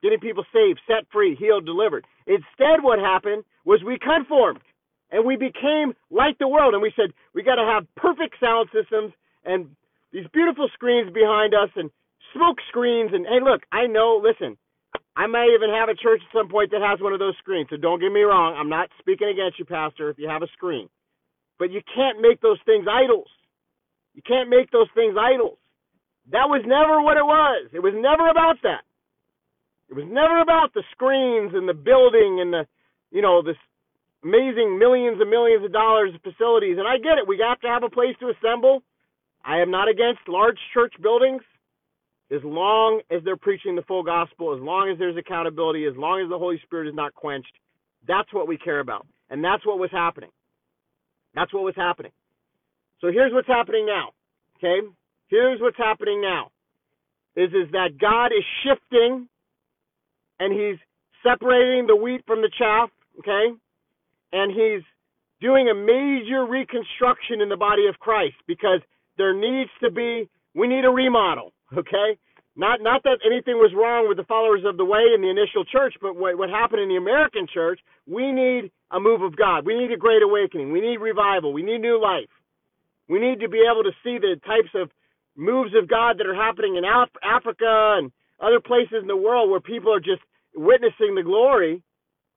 getting 0.02 0.18
people 0.18 0.42
saved, 0.54 0.80
set 0.88 1.04
free, 1.12 1.36
healed, 1.36 1.66
delivered. 1.66 2.06
Instead, 2.26 2.82
what 2.82 2.98
happened 2.98 3.44
was 3.66 3.84
we 3.84 3.98
conformed 3.98 4.60
and 5.10 5.26
we 5.26 5.36
became 5.36 5.92
like 6.10 6.38
the 6.38 6.48
world. 6.48 6.72
And 6.72 6.82
we 6.82 6.94
said, 6.96 7.12
we 7.34 7.42
got 7.42 7.56
to 7.56 7.64
have 7.64 7.84
perfect 7.94 8.36
sound 8.40 8.70
systems 8.72 9.12
and 9.44 9.68
these 10.14 10.26
beautiful 10.32 10.70
screens 10.72 11.12
behind 11.12 11.52
us 11.52 11.68
and 11.76 11.90
smoke 12.32 12.56
screens. 12.68 13.10
And 13.12 13.26
hey, 13.26 13.44
look, 13.44 13.62
I 13.70 13.86
know, 13.86 14.18
listen, 14.24 14.56
I 15.20 15.26
may 15.28 15.52
even 15.52 15.68
have 15.68 15.92
a 15.92 16.00
church 16.00 16.24
at 16.24 16.32
some 16.32 16.48
point 16.48 16.72
that 16.72 16.80
has 16.80 16.96
one 16.96 17.12
of 17.12 17.20
those 17.20 17.36
screens. 17.36 17.68
So 17.68 17.76
don't 17.76 18.00
get 18.00 18.08
me 18.08 18.24
wrong. 18.24 18.56
I'm 18.56 18.72
not 18.72 18.88
speaking 18.98 19.28
against 19.28 19.58
you, 19.58 19.66
Pastor, 19.68 20.08
if 20.08 20.16
you 20.16 20.26
have 20.32 20.40
a 20.40 20.48
screen. 20.56 20.88
But 21.58 21.70
you 21.70 21.84
can't 21.94 22.24
make 22.24 22.40
those 22.40 22.56
things 22.64 22.88
idols. 22.88 23.28
You 24.16 24.22
can't 24.24 24.48
make 24.48 24.72
those 24.72 24.88
things 24.96 25.20
idols. 25.20 25.60
That 26.32 26.48
was 26.48 26.64
never 26.64 27.04
what 27.04 27.20
it 27.20 27.28
was. 27.28 27.68
It 27.76 27.84
was 27.84 27.92
never 27.92 28.32
about 28.32 28.64
that. 28.64 28.80
It 29.92 29.94
was 29.94 30.08
never 30.08 30.40
about 30.40 30.72
the 30.72 30.88
screens 30.92 31.52
and 31.52 31.68
the 31.68 31.76
building 31.76 32.40
and 32.40 32.48
the, 32.48 32.64
you 33.12 33.20
know, 33.20 33.42
this 33.44 33.60
amazing 34.24 34.78
millions 34.80 35.20
and 35.20 35.28
millions 35.28 35.66
of 35.66 35.72
dollars 35.72 36.16
of 36.16 36.24
facilities. 36.24 36.80
And 36.80 36.88
I 36.88 36.96
get 36.96 37.20
it. 37.20 37.28
We 37.28 37.44
have 37.44 37.60
to 37.60 37.68
have 37.68 37.84
a 37.84 37.92
place 37.92 38.16
to 38.24 38.32
assemble. 38.32 38.80
I 39.44 39.60
am 39.60 39.70
not 39.70 39.92
against 39.92 40.24
large 40.32 40.58
church 40.72 40.94
buildings 41.02 41.44
as 42.32 42.40
long 42.44 43.00
as 43.10 43.22
they're 43.24 43.36
preaching 43.36 43.74
the 43.74 43.82
full 43.82 44.02
gospel, 44.02 44.54
as 44.54 44.62
long 44.62 44.88
as 44.90 44.98
there's 44.98 45.16
accountability, 45.16 45.84
as 45.86 45.96
long 45.96 46.22
as 46.22 46.28
the 46.28 46.38
Holy 46.38 46.60
Spirit 46.64 46.88
is 46.88 46.94
not 46.94 47.14
quenched, 47.14 47.52
that's 48.06 48.32
what 48.32 48.48
we 48.48 48.56
care 48.56 48.80
about. 48.80 49.06
And 49.30 49.42
that's 49.44 49.64
what 49.66 49.78
was 49.78 49.90
happening. 49.90 50.30
That's 51.34 51.52
what 51.52 51.64
was 51.64 51.74
happening. 51.76 52.12
So 53.00 53.08
here's 53.10 53.32
what's 53.32 53.48
happening 53.48 53.86
now. 53.86 54.10
Okay? 54.58 54.86
Here's 55.28 55.60
what's 55.60 55.76
happening 55.76 56.20
now. 56.20 56.50
Is 57.36 57.50
is 57.50 57.70
that 57.72 57.98
God 58.00 58.26
is 58.26 58.44
shifting 58.64 59.28
and 60.40 60.52
he's 60.52 60.78
separating 61.22 61.86
the 61.86 61.94
wheat 61.94 62.22
from 62.26 62.42
the 62.42 62.50
chaff, 62.58 62.90
okay? 63.20 63.54
And 64.32 64.50
he's 64.50 64.82
doing 65.40 65.68
a 65.68 65.74
major 65.74 66.44
reconstruction 66.44 67.40
in 67.40 67.48
the 67.48 67.56
body 67.56 67.86
of 67.86 67.98
Christ 67.98 68.34
because 68.46 68.80
there 69.16 69.34
needs 69.34 69.70
to 69.82 69.90
be 69.90 70.28
we 70.54 70.66
need 70.66 70.84
a 70.84 70.90
remodel, 70.90 71.52
okay? 71.76 72.18
Not 72.56 72.82
not 72.82 73.02
that 73.04 73.20
anything 73.24 73.56
was 73.56 73.72
wrong 73.76 74.08
with 74.08 74.18
the 74.18 74.24
followers 74.24 74.62
of 74.66 74.76
the 74.76 74.84
way 74.84 75.14
in 75.14 75.22
the 75.22 75.30
initial 75.30 75.64
church, 75.64 75.94
but 76.02 76.16
what 76.16 76.36
what 76.38 76.50
happened 76.50 76.82
in 76.82 76.88
the 76.88 76.96
American 76.96 77.46
church, 77.46 77.80
we 78.06 78.32
need 78.32 78.70
a 78.90 79.00
move 79.00 79.22
of 79.22 79.36
God. 79.36 79.64
We 79.64 79.78
need 79.78 79.92
a 79.92 79.96
great 79.96 80.22
awakening. 80.22 80.72
We 80.72 80.80
need 80.80 80.98
revival. 80.98 81.52
We 81.52 81.62
need 81.62 81.80
new 81.80 82.00
life. 82.02 82.28
We 83.08 83.20
need 83.20 83.40
to 83.40 83.48
be 83.48 83.62
able 83.66 83.84
to 83.84 83.94
see 84.04 84.18
the 84.18 84.36
types 84.46 84.70
of 84.74 84.90
moves 85.36 85.72
of 85.74 85.88
God 85.88 86.18
that 86.18 86.26
are 86.26 86.34
happening 86.34 86.76
in 86.76 86.84
Af- 86.84 87.16
Africa 87.22 87.98
and 87.98 88.12
other 88.40 88.60
places 88.60 89.02
in 89.02 89.08
the 89.08 89.16
world 89.16 89.50
where 89.50 89.60
people 89.60 89.92
are 89.94 90.00
just 90.00 90.22
witnessing 90.54 91.14
the 91.14 91.22
glory. 91.24 91.82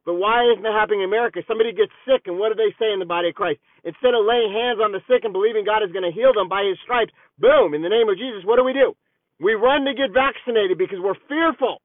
But 0.05 0.15
why 0.15 0.43
isn't 0.51 0.65
it 0.65 0.73
happening 0.73 1.01
in 1.01 1.09
America? 1.09 1.41
Somebody 1.47 1.73
gets 1.73 1.91
sick, 2.07 2.23
and 2.27 2.39
what 2.39 2.49
do 2.51 2.55
they 2.55 2.75
say 2.79 2.91
in 2.91 2.99
the 2.99 3.07
body 3.07 3.29
of 3.29 3.35
Christ? 3.35 3.59
Instead 3.85 4.15
of 4.15 4.25
laying 4.25 4.51
hands 4.51 4.79
on 4.83 4.91
the 4.91 5.01
sick 5.07 5.23
and 5.23 5.33
believing 5.33 5.63
God 5.65 5.83
is 5.83 5.93
going 5.93 6.03
to 6.07 6.11
heal 6.11 6.33
them 6.33 6.49
by 6.49 6.63
his 6.67 6.77
stripes, 6.83 7.13
boom, 7.39 7.73
in 7.73 7.81
the 7.81 7.89
name 7.93 8.09
of 8.09 8.17
Jesus, 8.17 8.43
what 8.43 8.57
do 8.57 8.65
we 8.65 8.73
do? 8.73 8.95
We 9.39 9.53
run 9.53 9.85
to 9.85 9.93
get 9.93 10.13
vaccinated 10.13 10.77
because 10.77 10.99
we're 11.01 11.19
fearful. 11.27 11.81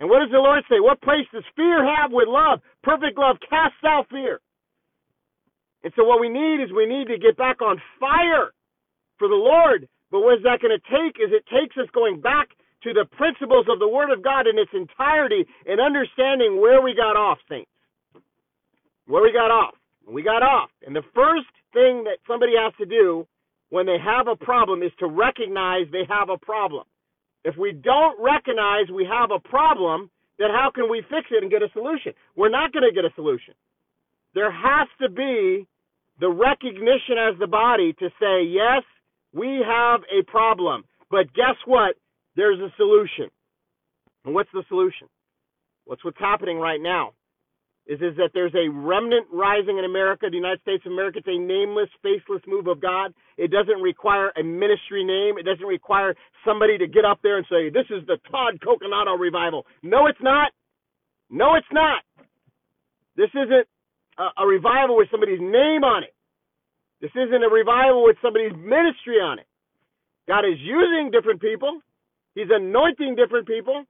And 0.00 0.08
what 0.08 0.20
does 0.20 0.30
the 0.32 0.38
Lord 0.38 0.64
say? 0.68 0.80
What 0.80 1.02
place 1.02 1.28
does 1.32 1.44
fear 1.54 1.84
have 1.84 2.10
with 2.10 2.28
love? 2.28 2.60
Perfect 2.82 3.18
love 3.18 3.36
casts 3.48 3.84
out 3.84 4.08
fear. 4.08 4.40
And 5.84 5.92
so 5.96 6.04
what 6.04 6.20
we 6.20 6.28
need 6.28 6.62
is 6.62 6.72
we 6.72 6.86
need 6.86 7.08
to 7.08 7.18
get 7.18 7.36
back 7.36 7.60
on 7.60 7.80
fire 7.98 8.52
for 9.18 9.28
the 9.28 9.34
Lord. 9.34 9.88
But 10.10 10.20
what 10.20 10.38
is 10.38 10.44
that 10.44 10.60
going 10.60 10.76
to 10.76 10.84
take? 10.88 11.20
Is 11.20 11.30
it 11.32 11.44
takes 11.52 11.76
us 11.76 11.88
going 11.92 12.20
back 12.20 12.48
to 12.82 12.92
the 12.92 13.04
principles 13.16 13.66
of 13.68 13.78
the 13.78 13.88
Word 13.88 14.10
of 14.10 14.24
God 14.24 14.46
in 14.46 14.58
its 14.58 14.72
entirety 14.72 15.44
and 15.66 15.80
understanding 15.80 16.60
where 16.60 16.80
we 16.80 16.94
got 16.94 17.16
off, 17.16 17.38
saints. 17.48 17.70
Where 19.06 19.22
we 19.22 19.32
got 19.32 19.50
off. 19.50 19.74
We 20.08 20.22
got 20.22 20.42
off. 20.42 20.70
And 20.86 20.96
the 20.96 21.04
first 21.14 21.52
thing 21.72 22.04
that 22.04 22.18
somebody 22.26 22.52
has 22.56 22.72
to 22.78 22.86
do 22.86 23.26
when 23.70 23.86
they 23.86 23.98
have 23.98 24.28
a 24.28 24.36
problem 24.36 24.82
is 24.82 24.92
to 24.98 25.06
recognize 25.06 25.86
they 25.90 26.04
have 26.08 26.28
a 26.28 26.38
problem. 26.38 26.84
If 27.44 27.56
we 27.56 27.72
don't 27.72 28.20
recognize 28.20 28.90
we 28.92 29.08
have 29.10 29.30
a 29.30 29.40
problem, 29.40 30.10
then 30.38 30.50
how 30.50 30.70
can 30.74 30.90
we 30.90 31.02
fix 31.08 31.28
it 31.30 31.42
and 31.42 31.50
get 31.50 31.62
a 31.62 31.68
solution? 31.72 32.12
We're 32.36 32.50
not 32.50 32.72
going 32.72 32.84
to 32.88 32.94
get 32.94 33.04
a 33.04 33.14
solution. 33.14 33.54
There 34.34 34.50
has 34.50 34.88
to 35.00 35.08
be 35.08 35.66
the 36.20 36.28
recognition 36.28 37.16
as 37.18 37.38
the 37.38 37.46
body 37.46 37.94
to 37.94 38.08
say, 38.20 38.44
yes, 38.44 38.82
we 39.32 39.64
have 39.66 40.00
a 40.10 40.22
problem. 40.30 40.84
But 41.10 41.32
guess 41.34 41.56
what? 41.66 41.96
There's 42.36 42.58
a 42.60 42.72
solution. 42.76 43.30
And 44.24 44.34
what's 44.34 44.50
the 44.52 44.62
solution? 44.68 45.08
What's 45.84 46.04
what's 46.04 46.18
happening 46.18 46.58
right 46.58 46.80
now? 46.80 47.12
Is 47.86 48.00
is 48.00 48.16
that 48.18 48.30
there's 48.34 48.54
a 48.54 48.68
remnant 48.70 49.26
rising 49.32 49.78
in 49.78 49.84
America, 49.84 50.26
the 50.30 50.36
United 50.36 50.60
States 50.62 50.84
of 50.86 50.92
America. 50.92 51.18
It's 51.18 51.28
a 51.28 51.38
nameless, 51.38 51.88
faceless 52.02 52.42
move 52.46 52.68
of 52.68 52.80
God. 52.80 53.12
It 53.36 53.50
doesn't 53.50 53.82
require 53.82 54.30
a 54.36 54.44
ministry 54.44 55.02
name. 55.02 55.38
It 55.38 55.44
doesn't 55.44 55.66
require 55.66 56.14
somebody 56.44 56.78
to 56.78 56.86
get 56.86 57.04
up 57.04 57.18
there 57.22 57.36
and 57.38 57.46
say, 57.50 57.70
"This 57.70 57.86
is 57.90 58.06
the 58.06 58.18
Todd 58.30 58.60
Coconato 58.60 59.18
revival." 59.18 59.66
No, 59.82 60.06
it's 60.06 60.20
not. 60.22 60.52
No, 61.30 61.56
it's 61.56 61.72
not. 61.72 62.02
This 63.16 63.30
isn't 63.34 63.66
a, 64.18 64.42
a 64.42 64.46
revival 64.46 64.96
with 64.96 65.08
somebody's 65.10 65.40
name 65.40 65.82
on 65.84 66.04
it. 66.04 66.14
This 67.00 67.12
isn't 67.16 67.42
a 67.42 67.48
revival 67.48 68.04
with 68.04 68.16
somebody's 68.22 68.52
ministry 68.52 69.16
on 69.20 69.38
it. 69.38 69.46
God 70.28 70.44
is 70.44 70.60
using 70.60 71.10
different 71.10 71.40
people. 71.40 71.80
He's 72.34 72.50
anointing 72.50 73.16
different 73.16 73.46
people. 73.48 73.84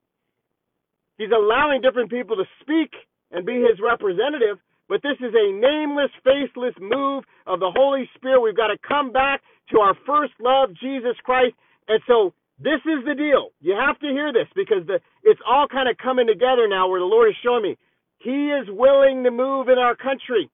He's 1.19 1.31
allowing 1.31 1.83
different 1.83 2.11
people 2.11 2.37
to 2.37 2.45
speak 2.63 2.95
and 3.31 3.47
be 3.47 3.61
his 3.61 3.79
representative. 3.83 4.59
But 4.89 5.03
this 5.03 5.19
is 5.21 5.33
a 5.35 5.53
nameless, 5.53 6.11
faceless 6.25 6.75
move 6.81 7.25
of 7.47 7.61
the 7.61 7.71
Holy 7.71 8.11
Spirit. 8.17 8.41
We've 8.41 8.57
got 8.57 8.75
to 8.75 8.79
come 8.87 9.13
back 9.13 9.41
to 9.71 9.79
our 9.79 9.95
first 10.07 10.33
love, 10.41 10.71
Jesus 10.81 11.15
Christ. 11.23 11.55
And 11.87 12.01
so 12.07 12.35
this 12.59 12.83
is 12.85 13.07
the 13.07 13.15
deal. 13.15 13.51
You 13.61 13.79
have 13.79 13.99
to 14.01 14.09
hear 14.09 14.33
this 14.33 14.49
because 14.55 14.87
the, 14.87 15.01
it's 15.23 15.41
all 15.49 15.67
kind 15.71 15.89
of 15.89 15.97
coming 15.97 16.27
together 16.27 16.67
now 16.69 16.89
where 16.89 17.01
the 17.01 17.07
Lord 17.07 17.31
is 17.31 17.37
showing 17.43 17.63
me. 17.63 17.79
He 18.19 18.51
is 18.51 18.67
willing 18.69 19.25
to 19.25 19.31
move 19.31 19.69
in 19.69 19.79
our 19.79 19.97
country. 19.97 20.51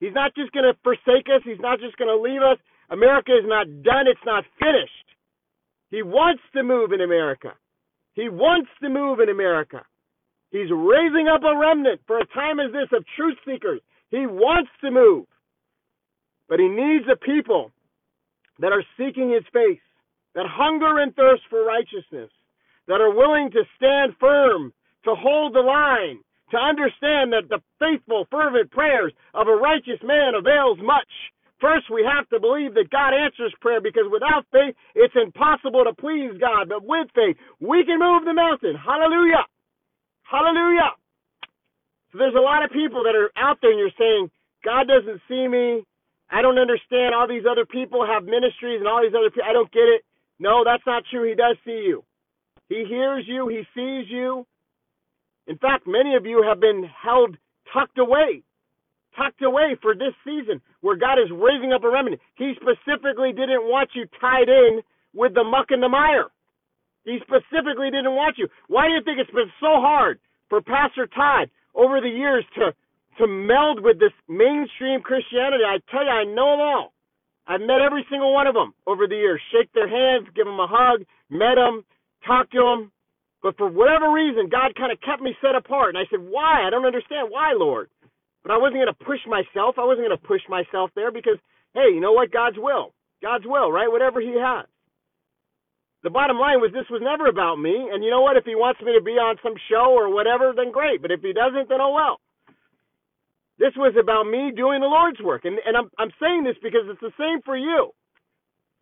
He's 0.00 0.14
not 0.14 0.34
just 0.34 0.52
going 0.52 0.64
to 0.64 0.78
forsake 0.82 1.26
us. 1.28 1.42
He's 1.44 1.60
not 1.60 1.80
just 1.80 1.96
going 1.96 2.10
to 2.10 2.20
leave 2.20 2.42
us. 2.42 2.58
America 2.90 3.32
is 3.32 3.44
not 3.46 3.66
done. 3.82 4.08
It's 4.08 4.24
not 4.24 4.44
finished. 4.58 5.08
He 5.90 6.02
wants 6.02 6.42
to 6.54 6.62
move 6.62 6.92
in 6.92 7.00
America. 7.00 7.52
He 8.14 8.28
wants 8.28 8.70
to 8.82 8.88
move 8.88 9.20
in 9.20 9.28
America. 9.28 9.84
He's 10.50 10.70
raising 10.70 11.28
up 11.28 11.42
a 11.44 11.58
remnant 11.58 12.00
for 12.06 12.18
a 12.18 12.26
time 12.26 12.58
as 12.60 12.72
this 12.72 12.88
of 12.92 13.04
truth 13.16 13.36
seekers. 13.44 13.80
He 14.10 14.26
wants 14.26 14.70
to 14.82 14.90
move. 14.90 15.26
But 16.48 16.60
he 16.60 16.68
needs 16.68 17.04
a 17.12 17.16
people 17.16 17.70
that 18.58 18.72
are 18.72 18.84
seeking 18.96 19.30
his 19.30 19.44
face, 19.52 19.84
that 20.34 20.46
hunger 20.48 21.00
and 21.00 21.14
thirst 21.14 21.42
for 21.50 21.64
righteousness, 21.64 22.30
that 22.86 23.00
are 23.00 23.14
willing 23.14 23.50
to 23.52 23.62
stand 23.76 24.16
firm, 24.18 24.72
to 25.04 25.14
hold 25.14 25.54
the 25.54 25.60
line, 25.60 26.20
to 26.50 26.56
understand 26.56 27.32
that 27.32 27.48
the 27.50 27.60
faithful, 27.78 28.26
fervent 28.30 28.70
prayers 28.70 29.12
of 29.34 29.48
a 29.48 29.54
righteous 29.54 30.00
man 30.02 30.34
avails 30.34 30.78
much. 30.80 31.08
First, 31.60 31.90
we 31.90 32.06
have 32.06 32.28
to 32.30 32.40
believe 32.40 32.74
that 32.74 32.88
God 32.90 33.12
answers 33.12 33.52
prayer 33.60 33.80
because 33.80 34.08
without 34.10 34.46
faith, 34.52 34.74
it's 34.94 35.14
impossible 35.14 35.84
to 35.84 35.92
please 35.92 36.32
God. 36.40 36.68
But 36.70 36.84
with 36.84 37.08
faith, 37.14 37.36
we 37.60 37.84
can 37.84 37.98
move 37.98 38.24
the 38.24 38.32
mountain. 38.32 38.74
Hallelujah. 38.78 39.44
Hallelujah. 40.30 40.92
So 42.12 42.18
there's 42.18 42.36
a 42.36 42.44
lot 42.44 42.64
of 42.64 42.70
people 42.70 43.02
that 43.04 43.16
are 43.16 43.32
out 43.36 43.58
there 43.60 43.70
and 43.70 43.80
you're 43.80 43.98
saying, 43.98 44.30
God 44.64 44.88
doesn't 44.88 45.20
see 45.28 45.48
me. 45.48 45.84
I 46.30 46.42
don't 46.42 46.58
understand. 46.58 47.14
All 47.14 47.28
these 47.28 47.48
other 47.48 47.64
people 47.64 48.04
have 48.04 48.24
ministries 48.24 48.80
and 48.80 48.88
all 48.88 49.00
these 49.02 49.16
other 49.16 49.30
people. 49.30 49.48
I 49.48 49.52
don't 49.52 49.72
get 49.72 49.88
it. 49.88 50.04
No, 50.38 50.62
that's 50.64 50.84
not 50.86 51.04
true. 51.10 51.28
He 51.28 51.34
does 51.34 51.56
see 51.64 51.84
you. 51.88 52.04
He 52.68 52.84
hears 52.88 53.24
you. 53.26 53.48
He 53.48 53.64
sees 53.74 54.10
you. 54.10 54.46
In 55.46 55.56
fact, 55.56 55.86
many 55.86 56.14
of 56.14 56.26
you 56.26 56.44
have 56.46 56.60
been 56.60 56.84
held 56.84 57.36
tucked 57.72 57.98
away 57.98 58.44
tucked 59.18 59.42
away 59.42 59.76
for 59.82 59.94
this 59.94 60.14
season 60.24 60.60
where 60.80 60.96
God 60.96 61.18
is 61.18 61.30
raising 61.32 61.72
up 61.72 61.84
a 61.84 61.90
remnant. 61.90 62.20
He 62.36 62.54
specifically 62.54 63.32
didn't 63.32 63.66
want 63.66 63.90
you 63.94 64.06
tied 64.20 64.48
in 64.48 64.80
with 65.14 65.34
the 65.34 65.44
muck 65.44 65.66
and 65.70 65.82
the 65.82 65.88
mire. 65.88 66.26
He 67.08 67.16
specifically 67.24 67.88
didn't 67.88 68.12
want 68.12 68.36
you. 68.36 68.48
Why 68.68 68.84
do 68.86 68.92
you 68.92 69.00
think 69.00 69.16
it's 69.16 69.32
been 69.32 69.48
so 69.64 69.80
hard 69.80 70.20
for 70.52 70.60
Pastor 70.60 71.08
Todd 71.08 71.48
over 71.74 72.00
the 72.04 72.12
years 72.12 72.44
to 72.60 72.76
to 73.16 73.26
meld 73.26 73.80
with 73.80 73.98
this 73.98 74.12
mainstream 74.28 75.00
Christianity? 75.00 75.64
I 75.64 75.80
tell 75.90 76.04
you, 76.04 76.12
I 76.12 76.24
know 76.28 76.52
them 76.52 76.60
all. 76.60 76.92
I've 77.48 77.64
met 77.64 77.80
every 77.80 78.04
single 78.12 78.34
one 78.36 78.46
of 78.46 78.52
them 78.52 78.74
over 78.86 79.08
the 79.08 79.16
years. 79.16 79.40
Shake 79.50 79.72
their 79.72 79.88
hands, 79.88 80.28
give 80.36 80.44
them 80.44 80.60
a 80.60 80.68
hug, 80.68 81.08
met 81.32 81.56
them, 81.56 81.82
talked 82.28 82.52
to 82.52 82.60
them. 82.60 82.92
But 83.42 83.56
for 83.56 83.68
whatever 83.72 84.12
reason, 84.12 84.52
God 84.52 84.76
kind 84.76 84.92
of 84.92 85.00
kept 85.00 85.22
me 85.22 85.32
set 85.40 85.56
apart. 85.56 85.96
And 85.96 85.98
I 85.98 86.04
said, 86.10 86.20
Why? 86.20 86.66
I 86.66 86.70
don't 86.70 86.84
understand. 86.84 87.32
Why, 87.32 87.56
Lord? 87.56 87.88
But 88.44 88.52
I 88.52 88.58
wasn't 88.58 88.84
going 88.84 88.92
to 88.92 89.04
push 89.04 89.24
myself. 89.26 89.80
I 89.80 89.88
wasn't 89.88 90.06
going 90.06 90.18
to 90.18 90.28
push 90.28 90.42
myself 90.48 90.90
there 90.94 91.10
because, 91.10 91.40
hey, 91.72 91.88
you 91.88 92.00
know 92.00 92.12
what? 92.12 92.30
God's 92.32 92.58
will. 92.58 92.92
God's 93.22 93.44
will, 93.46 93.72
right? 93.72 93.90
Whatever 93.90 94.20
He 94.20 94.36
has. 94.36 94.68
The 96.02 96.10
bottom 96.10 96.38
line 96.38 96.60
was 96.60 96.70
this 96.72 96.88
was 96.90 97.02
never 97.02 97.26
about 97.26 97.58
me. 97.58 97.74
And 97.92 98.04
you 98.04 98.10
know 98.10 98.22
what? 98.22 98.36
If 98.36 98.44
He 98.44 98.54
wants 98.54 98.80
me 98.80 98.94
to 98.94 99.02
be 99.02 99.18
on 99.18 99.36
some 99.42 99.54
show 99.68 99.90
or 99.90 100.12
whatever, 100.12 100.52
then 100.54 100.70
great. 100.70 101.02
But 101.02 101.10
if 101.10 101.20
He 101.20 101.32
doesn't, 101.32 101.68
then 101.68 101.80
oh 101.80 101.92
well. 101.92 102.20
This 103.58 103.74
was 103.74 103.94
about 103.98 104.30
me 104.30 104.54
doing 104.54 104.80
the 104.80 104.86
Lord's 104.86 105.20
work. 105.20 105.44
And, 105.44 105.58
and 105.66 105.76
I'm, 105.76 105.90
I'm 105.98 106.14
saying 106.22 106.44
this 106.44 106.54
because 106.62 106.86
it's 106.86 107.02
the 107.02 107.14
same 107.18 107.42
for 107.42 107.56
you. 107.56 107.90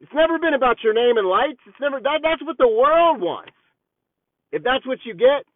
It's 0.01 0.13
never 0.13 0.39
been 0.39 0.53
about 0.53 0.85
your 0.85 0.93
name 0.93 1.17
and 1.17 1.27
lights. 1.27 1.61
It's 1.67 1.81
never 1.81 1.99
that. 2.01 2.21
That's 2.23 2.45
what 2.45 2.59
the 2.59 2.69
world 2.69 3.21
wants. 3.21 3.57
If 4.53 4.63
that's 4.63 4.87
what 4.87 4.99
you 5.05 5.15
get, 5.15 5.49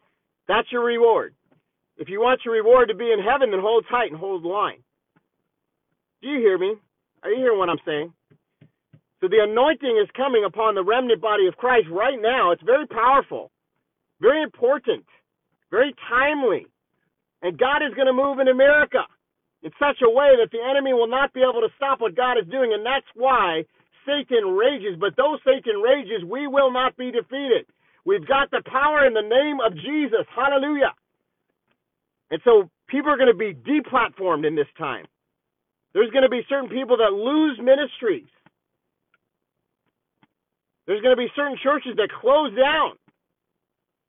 that's 0.48 0.72
your 0.72 0.82
reward. 0.82 1.34
If 1.98 2.08
you 2.08 2.20
want 2.20 2.40
your 2.44 2.54
reward 2.54 2.88
to 2.88 2.94
be 2.94 3.12
in 3.12 3.20
heaven, 3.20 3.50
then 3.50 3.60
hold 3.60 3.84
tight 3.90 4.10
and 4.10 4.18
hold 4.18 4.42
the 4.42 4.48
line. 4.48 4.82
Do 6.22 6.28
you 6.28 6.38
hear 6.40 6.56
me? 6.56 6.74
Are 7.22 7.30
you 7.30 7.36
hearing 7.36 7.58
what 7.58 7.68
I'm 7.68 7.84
saying? 7.84 8.12
So 9.20 9.28
the 9.28 9.44
anointing 9.44 10.00
is 10.00 10.08
coming 10.16 10.44
upon 10.44 10.74
the 10.74 10.84
remnant 10.84 11.20
body 11.20 11.46
of 11.46 11.56
Christ 11.56 11.88
right 11.92 12.16
now. 12.20 12.52
It's 12.52 12.62
very 12.62 12.86
powerful, 12.86 13.50
very 14.20 14.42
important, 14.42 15.04
very 15.70 15.94
timely. 16.08 16.66
And 17.42 17.58
God 17.58 17.84
is 17.84 17.94
going 17.94 18.08
to 18.08 18.16
move 18.16 18.40
in 18.40 18.48
America 18.48 19.04
in 19.62 19.70
such 19.78 20.00
a 20.00 20.08
way 20.08 20.36
that 20.40 20.50
the 20.52 20.60
enemy 20.64 20.92
will 20.92 21.08
not 21.08 21.32
be 21.32 21.40
able 21.40 21.60
to 21.60 21.72
stop 21.76 22.00
what 22.00 22.16
God 22.16 22.38
is 22.40 22.48
doing. 22.50 22.72
And 22.72 22.84
that's 22.84 23.08
why 23.14 23.64
Satan 24.08 24.56
rages. 24.56 24.96
But 24.98 25.16
though 25.16 25.36
Satan 25.44 25.80
rages, 25.84 26.24
we 26.24 26.46
will 26.46 26.72
not 26.72 26.96
be 26.96 27.12
defeated. 27.12 27.68
We've 28.04 28.26
got 28.26 28.50
the 28.50 28.62
power 28.64 29.04
in 29.04 29.12
the 29.12 29.24
name 29.24 29.60
of 29.60 29.76
Jesus. 29.76 30.24
Hallelujah. 30.34 30.96
And 32.30 32.40
so 32.44 32.70
people 32.88 33.10
are 33.10 33.20
going 33.20 33.32
to 33.32 33.36
be 33.36 33.52
deplatformed 33.52 34.46
in 34.46 34.56
this 34.56 34.70
time. 34.78 35.04
There's 35.92 36.10
going 36.10 36.24
to 36.24 36.32
be 36.32 36.40
certain 36.48 36.70
people 36.70 36.96
that 36.96 37.12
lose 37.12 37.58
ministries. 37.60 38.28
There's 40.90 41.02
going 41.06 41.14
to 41.14 41.22
be 41.22 41.30
certain 41.36 41.56
churches 41.62 41.94
that 42.02 42.10
close 42.10 42.50
down. 42.50 42.98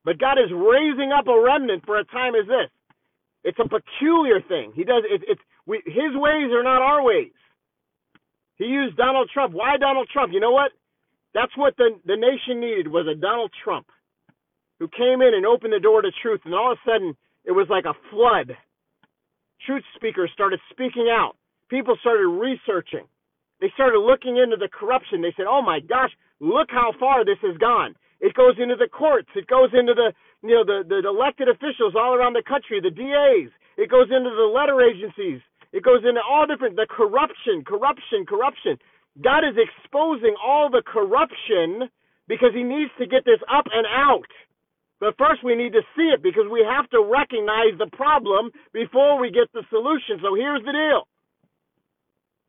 But 0.04 0.18
God 0.18 0.42
is 0.42 0.50
raising 0.50 1.12
up 1.14 1.28
a 1.28 1.40
remnant 1.40 1.86
for 1.86 2.00
a 2.00 2.06
time 2.06 2.34
as 2.34 2.48
this. 2.48 2.74
It's 3.44 3.60
a 3.62 3.70
peculiar 3.70 4.42
thing. 4.42 4.74
He 4.74 4.84
does 4.84 5.04
it, 5.06 5.22
it's 5.28 5.42
we, 5.68 5.84
his 5.86 6.18
ways 6.18 6.50
are 6.50 6.64
not 6.64 6.82
our 6.82 7.04
ways. 7.04 7.38
He 8.58 8.66
used 8.66 8.98
Donald 8.98 9.30
Trump. 9.32 9.54
Why 9.54 9.78
Donald 9.78 10.10
Trump? 10.12 10.34
You 10.34 10.40
know 10.40 10.54
what? 10.54 10.72
That's 11.36 11.56
what 11.56 11.78
the 11.78 12.02
the 12.04 12.18
nation 12.18 12.60
needed 12.60 12.88
was 12.88 13.06
a 13.06 13.14
Donald 13.14 13.52
Trump 13.64 13.86
who 14.80 14.88
came 14.88 15.22
in 15.22 15.36
and 15.36 15.46
opened 15.46 15.74
the 15.74 15.80
door 15.80 16.02
to 16.02 16.10
truth 16.24 16.42
and 16.46 16.56
all 16.56 16.72
of 16.72 16.80
a 16.84 16.90
sudden 16.90 17.16
it 17.46 17.52
was 17.52 17.68
like 17.70 17.86
a 17.86 17.94
flood. 18.10 18.58
Truth 19.68 19.84
speakers 19.94 20.32
started 20.34 20.60
speaking 20.72 21.14
out. 21.14 21.38
People 21.70 21.96
started 22.02 22.26
researching. 22.26 23.06
They 23.60 23.70
started 23.76 24.00
looking 24.00 24.38
into 24.38 24.58
the 24.58 24.68
corruption. 24.68 25.22
They 25.22 25.34
said, 25.38 25.46
"Oh 25.48 25.62
my 25.62 25.80
gosh, 25.80 26.10
look 26.42 26.68
how 26.72 26.92
far 27.00 27.24
this 27.24 27.40
has 27.42 27.58
gone." 27.58 27.96
It 28.22 28.36
goes 28.36 28.54
into 28.62 28.76
the 28.78 28.90
courts. 28.90 29.30
It 29.36 29.48
goes 29.48 29.72
into 29.74 29.94
the 29.94 30.14
you 30.44 30.56
know 30.58 30.66
the, 30.66 30.86
the 30.86 31.02
elected 31.08 31.50
officials 31.50 31.96
all 31.98 32.14
around 32.14 32.34
the 32.34 32.46
country, 32.46 32.82
the 32.82 32.92
DAs. 32.94 33.50
It 33.78 33.90
goes 33.90 34.10
into 34.12 34.30
the 34.30 34.50
letter 34.52 34.82
agencies. 34.82 35.42
It 35.74 35.84
goes 35.84 36.06
into 36.06 36.22
all 36.22 36.46
different 36.46 36.76
the 36.76 36.88
corruption, 36.90 37.64
corruption, 37.66 38.26
corruption. 38.28 38.78
God 39.24 39.44
is 39.44 39.58
exposing 39.58 40.36
all 40.38 40.70
the 40.70 40.84
corruption 40.86 41.90
because 42.28 42.54
he 42.54 42.64
needs 42.64 42.92
to 43.00 43.08
get 43.08 43.26
this 43.26 43.42
up 43.52 43.66
and 43.74 43.88
out. 43.88 44.30
But 45.02 45.18
first 45.18 45.44
we 45.44 45.56
need 45.56 45.74
to 45.74 45.82
see 45.98 46.14
it 46.14 46.22
because 46.22 46.46
we 46.52 46.62
have 46.62 46.90
to 46.92 47.02
recognize 47.02 47.74
the 47.82 47.90
problem 47.92 48.52
before 48.72 49.20
we 49.20 49.32
get 49.32 49.50
the 49.54 49.66
solution. 49.74 50.22
So 50.22 50.36
here's 50.36 50.64
the 50.64 50.72
deal. 50.78 51.10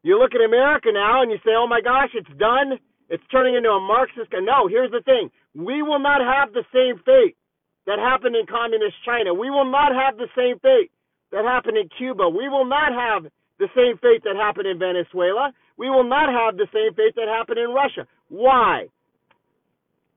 You 0.05 0.19
look 0.19 0.35
at 0.35 0.45
America 0.45 0.91
now 0.93 1.23
and 1.23 1.31
you 1.31 1.39
say, 1.45 1.57
"Oh 1.57 1.67
my 1.67 1.81
gosh, 1.81 2.11
it's 2.15 2.31
done. 2.39 2.79
It's 3.12 3.23
turning 3.31 3.54
into 3.54 3.69
a 3.69 3.78
Marxist." 3.78 4.33
No, 4.33 4.66
here's 4.66 4.90
the 4.90 5.02
thing. 5.02 5.31
We 5.54 5.83
will 5.83 6.00
not 6.00 6.25
have 6.25 6.54
the 6.57 6.64
same 6.73 6.97
fate 7.04 7.37
that 7.85 7.99
happened 7.99 8.35
in 8.35 8.47
communist 8.47 8.97
China. 9.04 9.35
We 9.35 9.50
will 9.50 9.69
not 9.69 9.92
have 9.92 10.16
the 10.16 10.28
same 10.35 10.59
fate 10.61 10.90
that 11.31 11.45
happened 11.45 11.76
in 11.76 11.88
Cuba. 11.99 12.28
We 12.28 12.49
will 12.49 12.64
not 12.64 12.92
have 12.92 13.31
the 13.59 13.69
same 13.76 13.99
fate 13.99 14.25
that 14.25 14.37
happened 14.37 14.66
in 14.66 14.78
Venezuela. 14.78 15.52
We 15.76 15.90
will 15.90 16.04
not 16.04 16.33
have 16.33 16.57
the 16.57 16.69
same 16.73 16.95
fate 16.95 17.14
that 17.16 17.28
happened 17.28 17.59
in 17.59 17.71
Russia. 17.71 18.07
Why? 18.28 18.87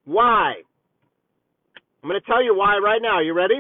Why? 0.05 0.63
I'm 2.01 2.09
going 2.09 2.21
to 2.21 2.25
tell 2.25 2.43
you 2.43 2.55
why 2.55 2.77
right 2.77 3.01
now. 3.01 3.19
You 3.19 3.33
ready? 3.33 3.59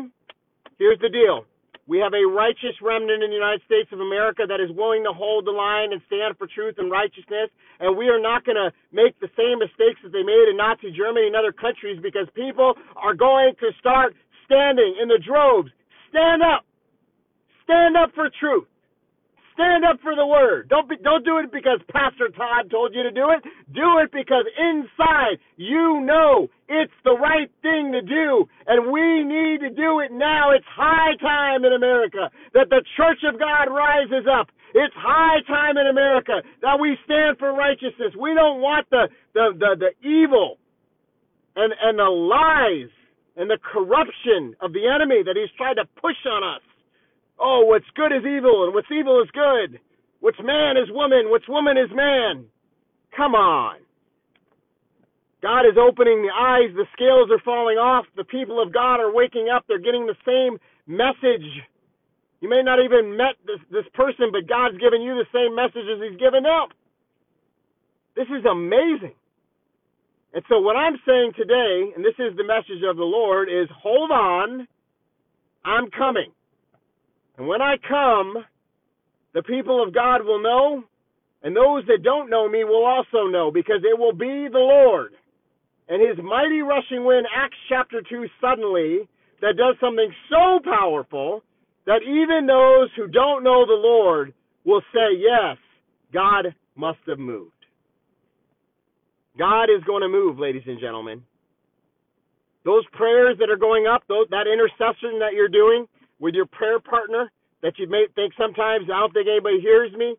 Here's 0.77 0.99
the 0.99 1.09
deal. 1.09 1.45
We 1.87 1.99
have 2.01 2.13
a 2.17 2.25
righteous 2.25 2.73
remnant 2.81 3.21
in 3.21 3.29
the 3.29 3.37
United 3.37 3.61
States 3.65 3.93
of 3.93 4.01
America 4.01 4.43
that 4.49 4.59
is 4.59 4.73
willing 4.73 5.05
to 5.05 5.13
hold 5.13 5.45
the 5.45 5.53
line 5.53 5.93
and 5.93 6.01
stand 6.09 6.33
for 6.37 6.47
truth 6.49 6.75
and 6.81 6.89
righteousness. 6.89 7.53
And 7.79 7.95
we 7.95 8.09
are 8.09 8.19
not 8.19 8.43
going 8.43 8.57
to 8.57 8.73
make 8.91 9.13
the 9.21 9.29
same 9.37 9.61
mistakes 9.61 10.01
that 10.01 10.09
they 10.09 10.25
made 10.25 10.49
in 10.49 10.57
Nazi 10.57 10.89
Germany 10.89 11.29
and 11.29 11.35
other 11.35 11.53
countries 11.53 12.01
because 12.01 12.25
people 12.33 12.73
are 12.97 13.13
going 13.13 13.53
to 13.61 13.69
start 13.77 14.15
standing 14.45 14.97
in 14.99 15.07
the 15.07 15.21
droves. 15.21 15.69
Stand 16.09 16.41
up. 16.41 16.65
Stand 17.63 17.95
up 17.97 18.09
for 18.17 18.29
truth. 18.39 18.65
Stand 19.55 19.85
up 19.87 19.99
for 20.03 20.15
the 20.15 20.27
word. 20.27 20.67
Don't 20.67 20.87
be, 20.87 20.97
don't 20.99 21.23
do 21.23 21.39
it 21.39 21.51
because 21.51 21.79
Pastor 21.91 22.27
Todd 22.35 22.69
told 22.69 22.93
you 22.93 23.03
to 23.03 23.11
do 23.11 23.31
it. 23.31 23.39
Do 23.71 24.03
it 24.03 24.11
because 24.11 24.43
inside 24.59 25.39
you 25.55 26.03
know 26.03 26.47
it's 26.67 26.93
the 27.03 27.15
right 27.15 27.47
thing 27.63 27.91
to 27.95 28.03
do, 28.03 28.47
and 28.67 28.91
we 28.91 29.23
need 29.23 29.63
to 29.63 29.71
do 29.71 30.03
it 30.03 30.11
now. 30.11 30.51
It's 30.51 30.67
high 30.67 31.15
time 31.23 31.63
in 31.63 31.71
America 31.71 32.29
that 32.53 32.67
the 32.69 32.83
Church 32.99 33.23
of 33.23 33.39
God 33.39 33.71
rises 33.71 34.27
up. 34.27 34.51
It's 34.75 34.93
high 34.95 35.39
time 35.47 35.77
in 35.79 35.87
America 35.87 36.43
that 36.61 36.75
we 36.79 36.97
stand 37.05 37.39
for 37.39 37.55
righteousness. 37.55 38.11
We 38.19 38.35
don't 38.35 38.59
want 38.59 38.89
the 38.91 39.07
the 39.33 39.55
the, 39.55 39.71
the 39.79 39.91
evil 40.07 40.59
and 41.55 41.73
and 41.81 41.99
the 41.99 42.11
lies 42.11 42.91
and 43.37 43.49
the 43.49 43.59
corruption 43.63 44.55
of 44.61 44.73
the 44.73 44.87
enemy 44.87 45.23
that 45.23 45.35
he's 45.39 45.51
tried 45.57 45.75
to 45.75 45.85
push 46.01 46.19
on 46.27 46.43
us. 46.43 46.61
Oh, 47.39 47.65
what's 47.65 47.85
good 47.95 48.11
is 48.11 48.25
evil, 48.25 48.65
and 48.65 48.73
what's 48.73 48.91
evil 48.91 49.21
is 49.21 49.29
good. 49.31 49.79
What's 50.19 50.39
man 50.41 50.77
is 50.77 50.89
woman, 50.89 51.29
what's 51.29 51.47
woman 51.47 51.77
is 51.77 51.89
man. 51.93 52.45
Come 53.15 53.35
on. 53.35 53.77
God 55.41 55.61
is 55.69 55.77
opening 55.77 56.23
the 56.23 56.33
eyes, 56.33 56.73
the 56.75 56.87
scales 56.93 57.29
are 57.29 57.43
falling 57.45 57.77
off, 57.77 58.05
the 58.17 58.23
people 58.23 58.61
of 58.61 58.73
God 58.73 58.99
are 58.99 59.13
waking 59.13 59.47
up, 59.53 59.65
they're 59.67 59.77
getting 59.77 60.07
the 60.07 60.17
same 60.25 60.57
message. 60.87 61.45
You 62.41 62.49
may 62.49 62.63
not 62.63 62.79
even 62.83 63.15
met 63.15 63.35
this, 63.45 63.59
this 63.69 63.85
person, 63.93 64.31
but 64.31 64.49
God's 64.49 64.77
given 64.77 65.01
you 65.01 65.13
the 65.13 65.29
same 65.33 65.55
message 65.55 65.85
as 65.85 66.01
He's 66.01 66.19
given 66.19 66.43
them. 66.43 66.67
This 68.15 68.27
is 68.27 68.45
amazing. 68.45 69.13
And 70.33 70.43
so, 70.49 70.59
what 70.59 70.75
I'm 70.75 70.97
saying 71.05 71.33
today, 71.37 71.93
and 71.95 72.03
this 72.03 72.17
is 72.19 72.35
the 72.35 72.43
message 72.43 72.83
of 72.87 72.97
the 72.97 73.05
Lord, 73.07 73.47
is 73.47 73.69
hold 73.71 74.11
on, 74.11 74.67
I'm 75.63 75.89
coming. 75.91 76.31
And 77.37 77.47
when 77.47 77.61
I 77.61 77.75
come, 77.87 78.45
the 79.33 79.43
people 79.43 79.83
of 79.83 79.93
God 79.93 80.23
will 80.23 80.41
know, 80.41 80.83
and 81.43 81.55
those 81.55 81.85
that 81.87 82.03
don't 82.03 82.29
know 82.29 82.49
me 82.49 82.63
will 82.63 82.85
also 82.85 83.27
know, 83.29 83.51
because 83.51 83.81
it 83.83 83.97
will 83.99 84.13
be 84.13 84.47
the 84.51 84.59
Lord 84.59 85.13
and 85.87 86.01
his 86.01 86.17
mighty 86.23 86.61
rushing 86.61 87.05
wind, 87.05 87.27
Acts 87.35 87.57
chapter 87.69 88.01
2, 88.01 88.25
suddenly, 88.41 89.07
that 89.41 89.57
does 89.57 89.75
something 89.79 90.11
so 90.29 90.59
powerful 90.63 91.43
that 91.85 92.01
even 92.01 92.47
those 92.47 92.89
who 92.95 93.07
don't 93.07 93.43
know 93.43 93.65
the 93.65 93.73
Lord 93.73 94.33
will 94.63 94.81
say, 94.93 95.13
Yes, 95.17 95.57
God 96.11 96.55
must 96.75 96.99
have 97.07 97.19
moved. 97.19 97.51
God 99.37 99.65
is 99.65 99.83
going 99.85 100.01
to 100.01 100.09
move, 100.09 100.39
ladies 100.39 100.63
and 100.65 100.79
gentlemen. 100.79 101.21
Those 102.63 102.83
prayers 102.93 103.37
that 103.39 103.51
are 103.51 103.57
going 103.57 103.85
up, 103.85 104.01
those, 104.07 104.25
that 104.31 104.47
intercession 104.47 105.19
that 105.19 105.33
you're 105.33 105.49
doing, 105.49 105.85
with 106.19 106.35
your 106.35 106.45
prayer 106.45 106.79
partner 106.79 107.31
that 107.61 107.77
you 107.77 107.87
may 107.89 108.05
think 108.15 108.33
sometimes 108.37 108.85
I 108.93 108.99
don't 108.99 109.13
think 109.13 109.27
anybody 109.27 109.59
hears 109.59 109.91
me. 109.93 110.15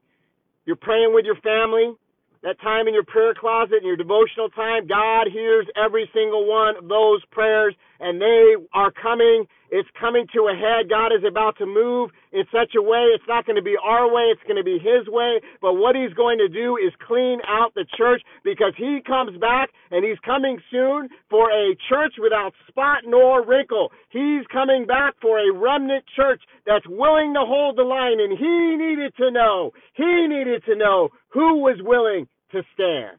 You're 0.65 0.77
praying 0.77 1.15
with 1.15 1.25
your 1.25 1.37
family. 1.37 1.95
That 2.43 2.61
time 2.61 2.87
in 2.87 2.95
your 2.95 3.05
prayer 3.05 3.35
closet 3.35 3.77
and 3.79 3.87
your 3.87 3.97
devotional 3.97 4.49
time, 4.51 4.87
God 4.87 5.27
hears 5.33 5.67
every 5.77 6.09
single 6.15 6.47
one 6.47 6.77
of 6.77 6.89
those 6.89 7.25
prayers 7.31 7.75
and 8.01 8.21
they 8.21 8.55
are 8.75 8.91
coming 8.93 9.47
it's 9.71 9.89
coming 9.99 10.27
to 10.35 10.49
a 10.49 10.55
head. 10.55 10.89
God 10.89 11.13
is 11.13 11.25
about 11.27 11.59
to 11.59 11.67
move 11.67 12.11
in 12.33 12.45
such 12.53 12.75
a 12.77 12.83
way. 12.83 13.11
It's 13.15 13.27
not 13.29 13.47
going 13.47 13.57
to 13.57 13.63
be 13.63 13.77
our 13.83 14.13
way. 14.13 14.31
It's 14.31 14.43
going 14.45 14.57
to 14.57 14.65
be 14.65 14.79
His 14.79 15.09
way. 15.09 15.41
But 15.61 15.75
what 15.75 15.97
He's 15.97 16.13
going 16.15 16.39
to 16.39 16.49
do 16.49 16.77
is 16.77 16.93
clean 17.07 17.41
out 17.47 17.75
the 17.75 17.87
church 17.97 18.23
because 18.45 18.73
He 18.77 19.01
comes 19.07 19.37
back 19.39 19.71
and 19.91 20.05
He's 20.05 20.19
coming 20.25 20.59
soon 20.71 21.09
for 21.31 21.51
a 21.51 21.77
church 21.89 22.15
without 22.19 22.53
spot 22.69 23.03
nor 23.07 23.45
wrinkle. 23.45 23.91
He's 24.11 24.47
coming 24.53 24.87
back 24.87 25.15
for 25.21 25.39
a 25.39 25.53
remnant 25.53 26.05
church 26.15 26.43
that's 26.67 26.87
willing 26.89 27.35
to 27.35 27.41
hold 27.41 27.77
the 27.77 27.83
line. 27.83 28.21
And 28.21 28.37
He 28.39 28.77
needed 28.77 29.15
to 29.17 29.31
know, 29.31 29.73
He 29.95 30.27
needed 30.29 30.65
to 30.67 30.77
know 30.77 31.11
who 31.29 31.59
was 31.59 31.79
willing 31.83 32.29
to 32.53 32.63
stand. 32.75 33.19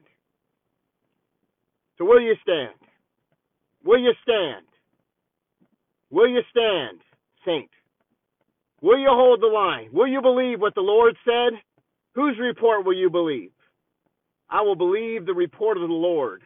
So 1.97 2.05
will 2.05 2.21
you 2.21 2.35
stand? 2.41 2.75
Will 3.83 3.99
you 3.99 4.13
stand? 4.21 4.65
Will 6.09 6.27
you 6.27 6.41
stand, 6.51 6.99
saint? 7.45 7.69
Will 8.81 8.99
you 8.99 9.09
hold 9.09 9.41
the 9.41 9.47
line? 9.47 9.89
Will 9.91 10.07
you 10.07 10.21
believe 10.21 10.61
what 10.61 10.75
the 10.75 10.81
Lord 10.81 11.15
said? 11.25 11.59
Whose 12.15 12.37
report 12.39 12.85
will 12.85 12.95
you 12.95 13.09
believe? 13.09 13.51
I 14.49 14.61
will 14.61 14.75
believe 14.75 15.25
the 15.25 15.33
report 15.33 15.77
of 15.77 15.87
the 15.87 15.93
Lord. 15.93 16.41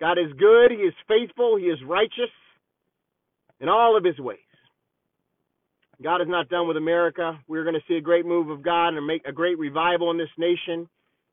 God 0.00 0.18
is 0.18 0.32
good, 0.38 0.70
He 0.70 0.78
is 0.78 0.94
faithful, 1.06 1.56
He 1.56 1.64
is 1.64 1.78
righteous 1.86 2.30
in 3.60 3.68
all 3.68 3.96
of 3.96 4.04
His 4.04 4.18
ways. 4.18 4.38
God 6.02 6.22
is 6.22 6.28
not 6.28 6.48
done 6.48 6.68
with 6.68 6.76
America. 6.76 7.38
We're 7.48 7.64
going 7.64 7.74
to 7.74 7.82
see 7.88 7.96
a 7.96 8.00
great 8.00 8.24
move 8.24 8.50
of 8.50 8.62
God 8.62 8.90
and 8.94 9.04
make 9.04 9.26
a 9.26 9.32
great 9.32 9.58
revival 9.58 10.12
in 10.12 10.18
this 10.18 10.28
nation. 10.38 10.88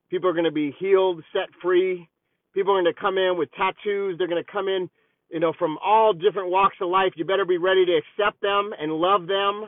People 0.09 0.29
are 0.29 0.33
going 0.33 0.45
to 0.45 0.51
be 0.51 0.75
healed, 0.79 1.23
set 1.31 1.49
free. 1.61 2.09
People 2.53 2.73
are 2.73 2.81
going 2.81 2.93
to 2.93 2.99
come 2.99 3.19
in 3.19 3.37
with 3.37 3.49
tattoos. 3.51 4.17
They're 4.17 4.27
going 4.27 4.43
to 4.43 4.51
come 4.51 4.67
in 4.67 4.89
you 5.35 5.41
know, 5.41 5.51
from 5.59 5.77
all 5.83 6.13
different 6.13 6.49
walks 6.49 6.77
of 6.79 6.87
life. 6.87 7.11
You 7.17 7.25
better 7.25 7.43
be 7.43 7.57
ready 7.57 7.85
to 7.85 7.99
accept 7.99 8.39
them 8.39 8.71
and 8.79 8.89
love 8.89 9.27
them 9.27 9.67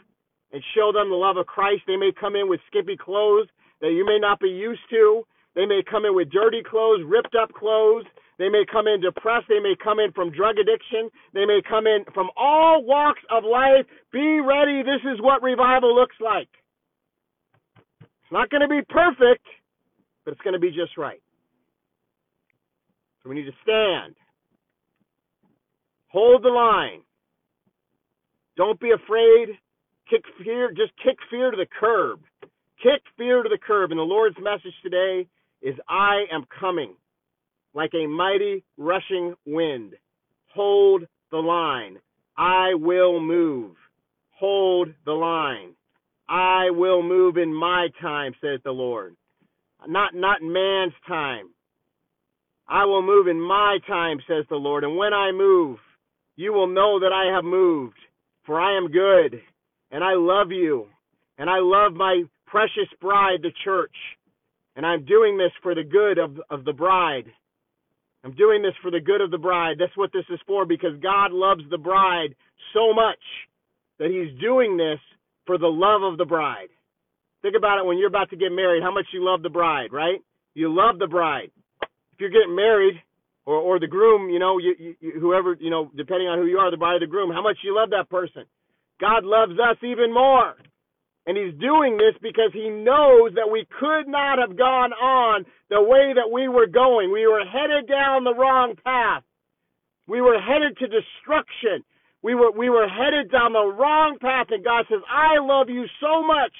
and 0.54 0.64
show 0.74 0.94
them 0.96 1.10
the 1.10 1.20
love 1.20 1.36
of 1.36 1.46
Christ. 1.46 1.82
They 1.86 1.98
may 1.98 2.12
come 2.18 2.38
in 2.38 2.48
with 2.48 2.62
skimpy 2.72 2.96
clothes 2.96 3.50
that 3.82 3.92
you 3.92 4.06
may 4.06 4.18
not 4.18 4.40
be 4.40 4.48
used 4.48 4.88
to. 4.92 5.28
They 5.56 5.66
may 5.66 5.84
come 5.84 6.06
in 6.06 6.16
with 6.16 6.32
dirty 6.32 6.64
clothes, 6.64 7.04
ripped 7.06 7.36
up 7.36 7.52
clothes. 7.52 8.06
They 8.40 8.48
may 8.48 8.64
come 8.72 8.88
in 8.88 9.02
depressed. 9.02 9.48
They 9.50 9.60
may 9.60 9.76
come 9.76 10.00
in 10.00 10.14
from 10.14 10.32
drug 10.32 10.56
addiction. 10.56 11.12
They 11.34 11.44
may 11.44 11.60
come 11.68 11.86
in 11.86 12.06
from 12.14 12.30
all 12.38 12.86
walks 12.86 13.22
of 13.30 13.44
life. 13.44 13.84
Be 14.14 14.40
ready. 14.40 14.84
This 14.88 15.04
is 15.04 15.20
what 15.20 15.44
revival 15.44 15.94
looks 15.94 16.16
like. 16.24 16.48
It's 18.00 18.32
not 18.32 18.50
going 18.50 18.62
to 18.62 18.72
be 18.72 18.88
perfect, 18.88 19.44
but 20.24 20.32
it's 20.32 20.42
going 20.48 20.56
to 20.56 20.64
be 20.64 20.72
just 20.72 20.96
right. 20.96 21.20
So 23.22 23.28
we 23.28 23.36
need 23.36 23.52
to 23.52 23.58
stand 23.64 24.16
Hold 26.18 26.42
the 26.42 26.50
line. 26.50 27.02
Don't 28.56 28.80
be 28.80 28.90
afraid. 28.90 29.50
Kick 30.10 30.24
fear, 30.44 30.72
just 30.72 30.92
kick 31.04 31.16
fear 31.30 31.52
to 31.52 31.58
the 31.58 31.68
curb. 31.80 32.22
Kick 32.82 33.04
fear 33.20 33.44
to 33.44 33.50
the 33.50 33.60
curb. 33.60 33.92
And 33.92 34.00
the 34.00 34.04
Lord's 34.04 34.36
message 34.42 34.74
today 34.82 35.28
is 35.62 35.76
I 35.88 36.26
am 36.34 36.46
coming 36.60 36.96
like 37.76 37.92
a 37.94 38.08
mighty 38.08 38.64
rushing 38.80 39.36
wind. 39.46 39.94
Hold 40.56 41.04
the 41.30 41.38
line. 41.38 42.00
I 42.36 42.74
will 42.74 43.20
move. 43.20 43.76
Hold 44.40 44.88
the 45.06 45.14
line. 45.14 45.74
I 46.28 46.72
will 46.72 47.04
move 47.04 47.38
in 47.38 47.54
my 47.54 47.90
time, 48.02 48.34
says 48.42 48.60
the 48.66 48.72
Lord. 48.72 49.16
Not 49.88 50.16
not 50.16 50.42
man's 50.42 50.94
time. 51.08 51.50
I 52.68 52.86
will 52.86 53.04
move 53.04 53.28
in 53.28 53.40
my 53.40 53.78
time, 53.86 54.18
says 54.28 54.46
the 54.50 54.56
Lord. 54.56 54.84
And 54.84 54.98
when 54.98 55.14
I 55.14 55.32
move, 55.32 55.78
you 56.38 56.54
will 56.54 56.68
know 56.68 57.00
that 57.02 57.12
I 57.12 57.36
have 57.36 57.44
moved. 57.44 57.98
For 58.46 58.62
I 58.62 58.78
am 58.78 58.90
good, 58.90 59.42
and 59.92 60.04
I 60.04 60.14
love 60.14 60.52
you, 60.52 60.86
and 61.38 61.50
I 61.50 61.60
love 61.60 61.94
my 61.94 62.24
precious 62.46 62.88
bride, 63.02 63.40
the 63.42 63.52
church. 63.66 63.96
And 64.78 64.86
I'm 64.86 65.04
doing 65.04 65.38
this 65.38 65.52
for 65.62 65.76
the 65.76 65.84
good 65.84 66.18
of, 66.18 66.40
of 66.50 66.64
the 66.64 66.72
bride. 66.72 67.26
I'm 68.24 68.36
doing 68.36 68.62
this 68.62 68.74
for 68.82 68.90
the 68.90 69.02
good 69.02 69.20
of 69.20 69.32
the 69.32 69.38
bride. 69.38 69.76
That's 69.80 69.96
what 69.98 70.12
this 70.14 70.24
is 70.30 70.40
for 70.48 70.66
because 70.66 70.98
God 71.02 71.34
loves 71.34 71.64
the 71.70 71.78
bride 71.78 72.36
so 72.74 72.94
much 72.94 73.20
that 74.00 74.12
He's 74.12 74.40
doing 74.40 74.78
this 74.78 75.00
for 75.46 75.58
the 75.58 75.68
love 75.68 76.04
of 76.04 76.18
the 76.18 76.26
bride. 76.26 76.70
Think 77.42 77.56
about 77.58 77.80
it 77.80 77.86
when 77.86 77.98
you're 77.98 78.08
about 78.08 78.30
to 78.30 78.38
get 78.38 78.52
married, 78.52 78.84
how 78.84 78.94
much 78.94 79.06
you 79.14 79.24
love 79.24 79.44
the 79.44 79.50
bride, 79.50 79.92
right? 79.92 80.20
You 80.54 80.74
love 80.74 81.00
the 81.00 81.08
bride. 81.08 81.52
If 81.82 82.20
you're 82.20 82.30
getting 82.30 82.56
married, 82.56 82.96
or 83.48 83.58
or 83.58 83.80
the 83.80 83.88
groom, 83.88 84.30
you 84.30 84.40
know, 84.40 84.60
you, 84.60 84.76
you, 85.02 85.14
whoever, 85.20 85.58
you 85.60 85.72
know, 85.72 85.92
depending 85.98 86.30
on 86.30 86.40
who 86.40 86.48
you 86.48 86.60
are, 86.60 86.72
the 86.72 86.78
bride 86.78 87.02
the 87.02 87.08
groom, 87.08 87.32
how 87.32 87.44
much 87.44 87.58
you 87.64 87.76
love 87.76 87.92
that 87.92 88.12
person. 88.12 88.46
God 89.02 89.26
loves 89.26 89.54
us 89.60 89.78
even 89.84 90.14
more. 90.14 90.56
And 91.28 91.38
he's 91.38 91.54
doing 91.62 91.98
this 91.98 92.16
because 92.22 92.52
he 92.54 92.70
knows 92.70 93.34
that 93.36 93.52
we 93.52 93.68
could 93.80 94.08
not 94.08 94.40
have 94.40 94.58
gone 94.58 94.94
on 94.94 95.46
the 95.70 95.82
way 95.82 96.14
that 96.16 96.32
we 96.32 96.50
were 96.50 96.68
going. 96.68 97.12
We 97.12 97.28
were 97.28 97.46
headed 97.46 97.88
down 97.88 98.24
the 98.26 98.36
wrong 98.36 98.76
path. 98.84 99.24
We 100.08 100.22
were 100.22 100.40
headed 100.42 100.78
to 100.80 100.88
destruction. 100.88 101.86
We 102.24 102.36
were 102.36 102.52
we 102.52 102.70
were 102.70 102.88
headed 102.88 103.32
down 103.32 103.54
the 103.54 103.66
wrong 103.66 104.18
path 104.22 104.48
and 104.52 104.64
God 104.64 104.86
says, 104.90 105.02
"I 105.10 105.40
love 105.42 105.70
you 105.70 105.86
so 106.02 106.24
much 106.24 106.56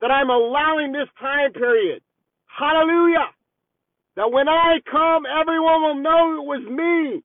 that 0.00 0.10
I'm 0.10 0.30
allowing 0.30 0.92
this 0.92 1.08
time 1.20 1.52
period." 1.52 2.02
Hallelujah. 2.46 3.30
That 4.16 4.32
when 4.32 4.48
I 4.48 4.80
come, 4.90 5.24
everyone 5.28 5.82
will 5.82 6.02
know 6.02 6.40
it 6.40 6.46
was 6.46 6.64
me. 6.68 7.22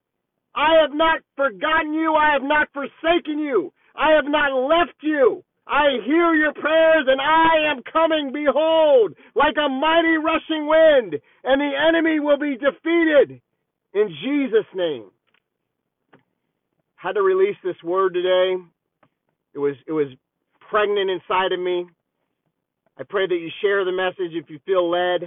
I 0.54 0.80
have 0.82 0.92
not 0.92 1.20
forgotten 1.36 1.94
you. 1.94 2.14
I 2.14 2.32
have 2.34 2.42
not 2.42 2.68
forsaken 2.72 3.38
you. 3.38 3.72
I 3.96 4.12
have 4.12 4.26
not 4.26 4.52
left 4.68 5.00
you. 5.02 5.42
I 5.66 5.98
hear 6.04 6.34
your 6.34 6.52
prayers 6.52 7.06
and 7.06 7.20
I 7.20 7.70
am 7.70 7.82
coming, 7.90 8.32
behold, 8.32 9.14
like 9.34 9.54
a 9.56 9.68
mighty 9.68 10.16
rushing 10.18 10.66
wind, 10.66 11.16
and 11.44 11.60
the 11.60 11.72
enemy 11.88 12.20
will 12.20 12.38
be 12.38 12.56
defeated 12.56 13.40
in 13.94 14.08
Jesus' 14.22 14.66
name. 14.74 15.10
Had 16.96 17.12
to 17.12 17.22
release 17.22 17.56
this 17.64 17.80
word 17.82 18.14
today. 18.14 18.56
It 19.54 19.58
was 19.58 19.76
it 19.86 19.92
was 19.92 20.08
pregnant 20.70 21.10
inside 21.10 21.52
of 21.52 21.60
me. 21.60 21.86
I 22.98 23.04
pray 23.08 23.26
that 23.26 23.34
you 23.34 23.48
share 23.60 23.84
the 23.84 23.92
message 23.92 24.32
if 24.34 24.50
you 24.50 24.58
feel 24.66 24.90
led. 24.90 25.22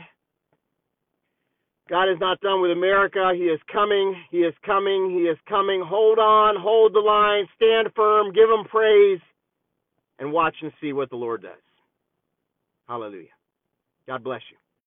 God 1.89 2.09
is 2.09 2.19
not 2.19 2.41
done 2.41 2.61
with 2.61 2.71
America. 2.71 3.31
He 3.35 3.43
is 3.43 3.59
coming. 3.71 4.15
He 4.31 4.39
is 4.39 4.53
coming. 4.65 5.11
He 5.11 5.29
is 5.29 5.37
coming. 5.47 5.83
Hold 5.85 6.17
on. 6.17 6.55
Hold 6.57 6.93
the 6.93 6.99
line. 6.99 7.45
Stand 7.55 7.89
firm. 7.95 8.33
Give 8.33 8.49
him 8.49 8.65
praise 8.65 9.19
and 10.19 10.31
watch 10.31 10.55
and 10.61 10.71
see 10.81 10.93
what 10.93 11.09
the 11.09 11.15
Lord 11.15 11.43
does. 11.43 11.51
Hallelujah. 12.87 13.27
God 14.07 14.23
bless 14.23 14.41
you. 14.51 14.57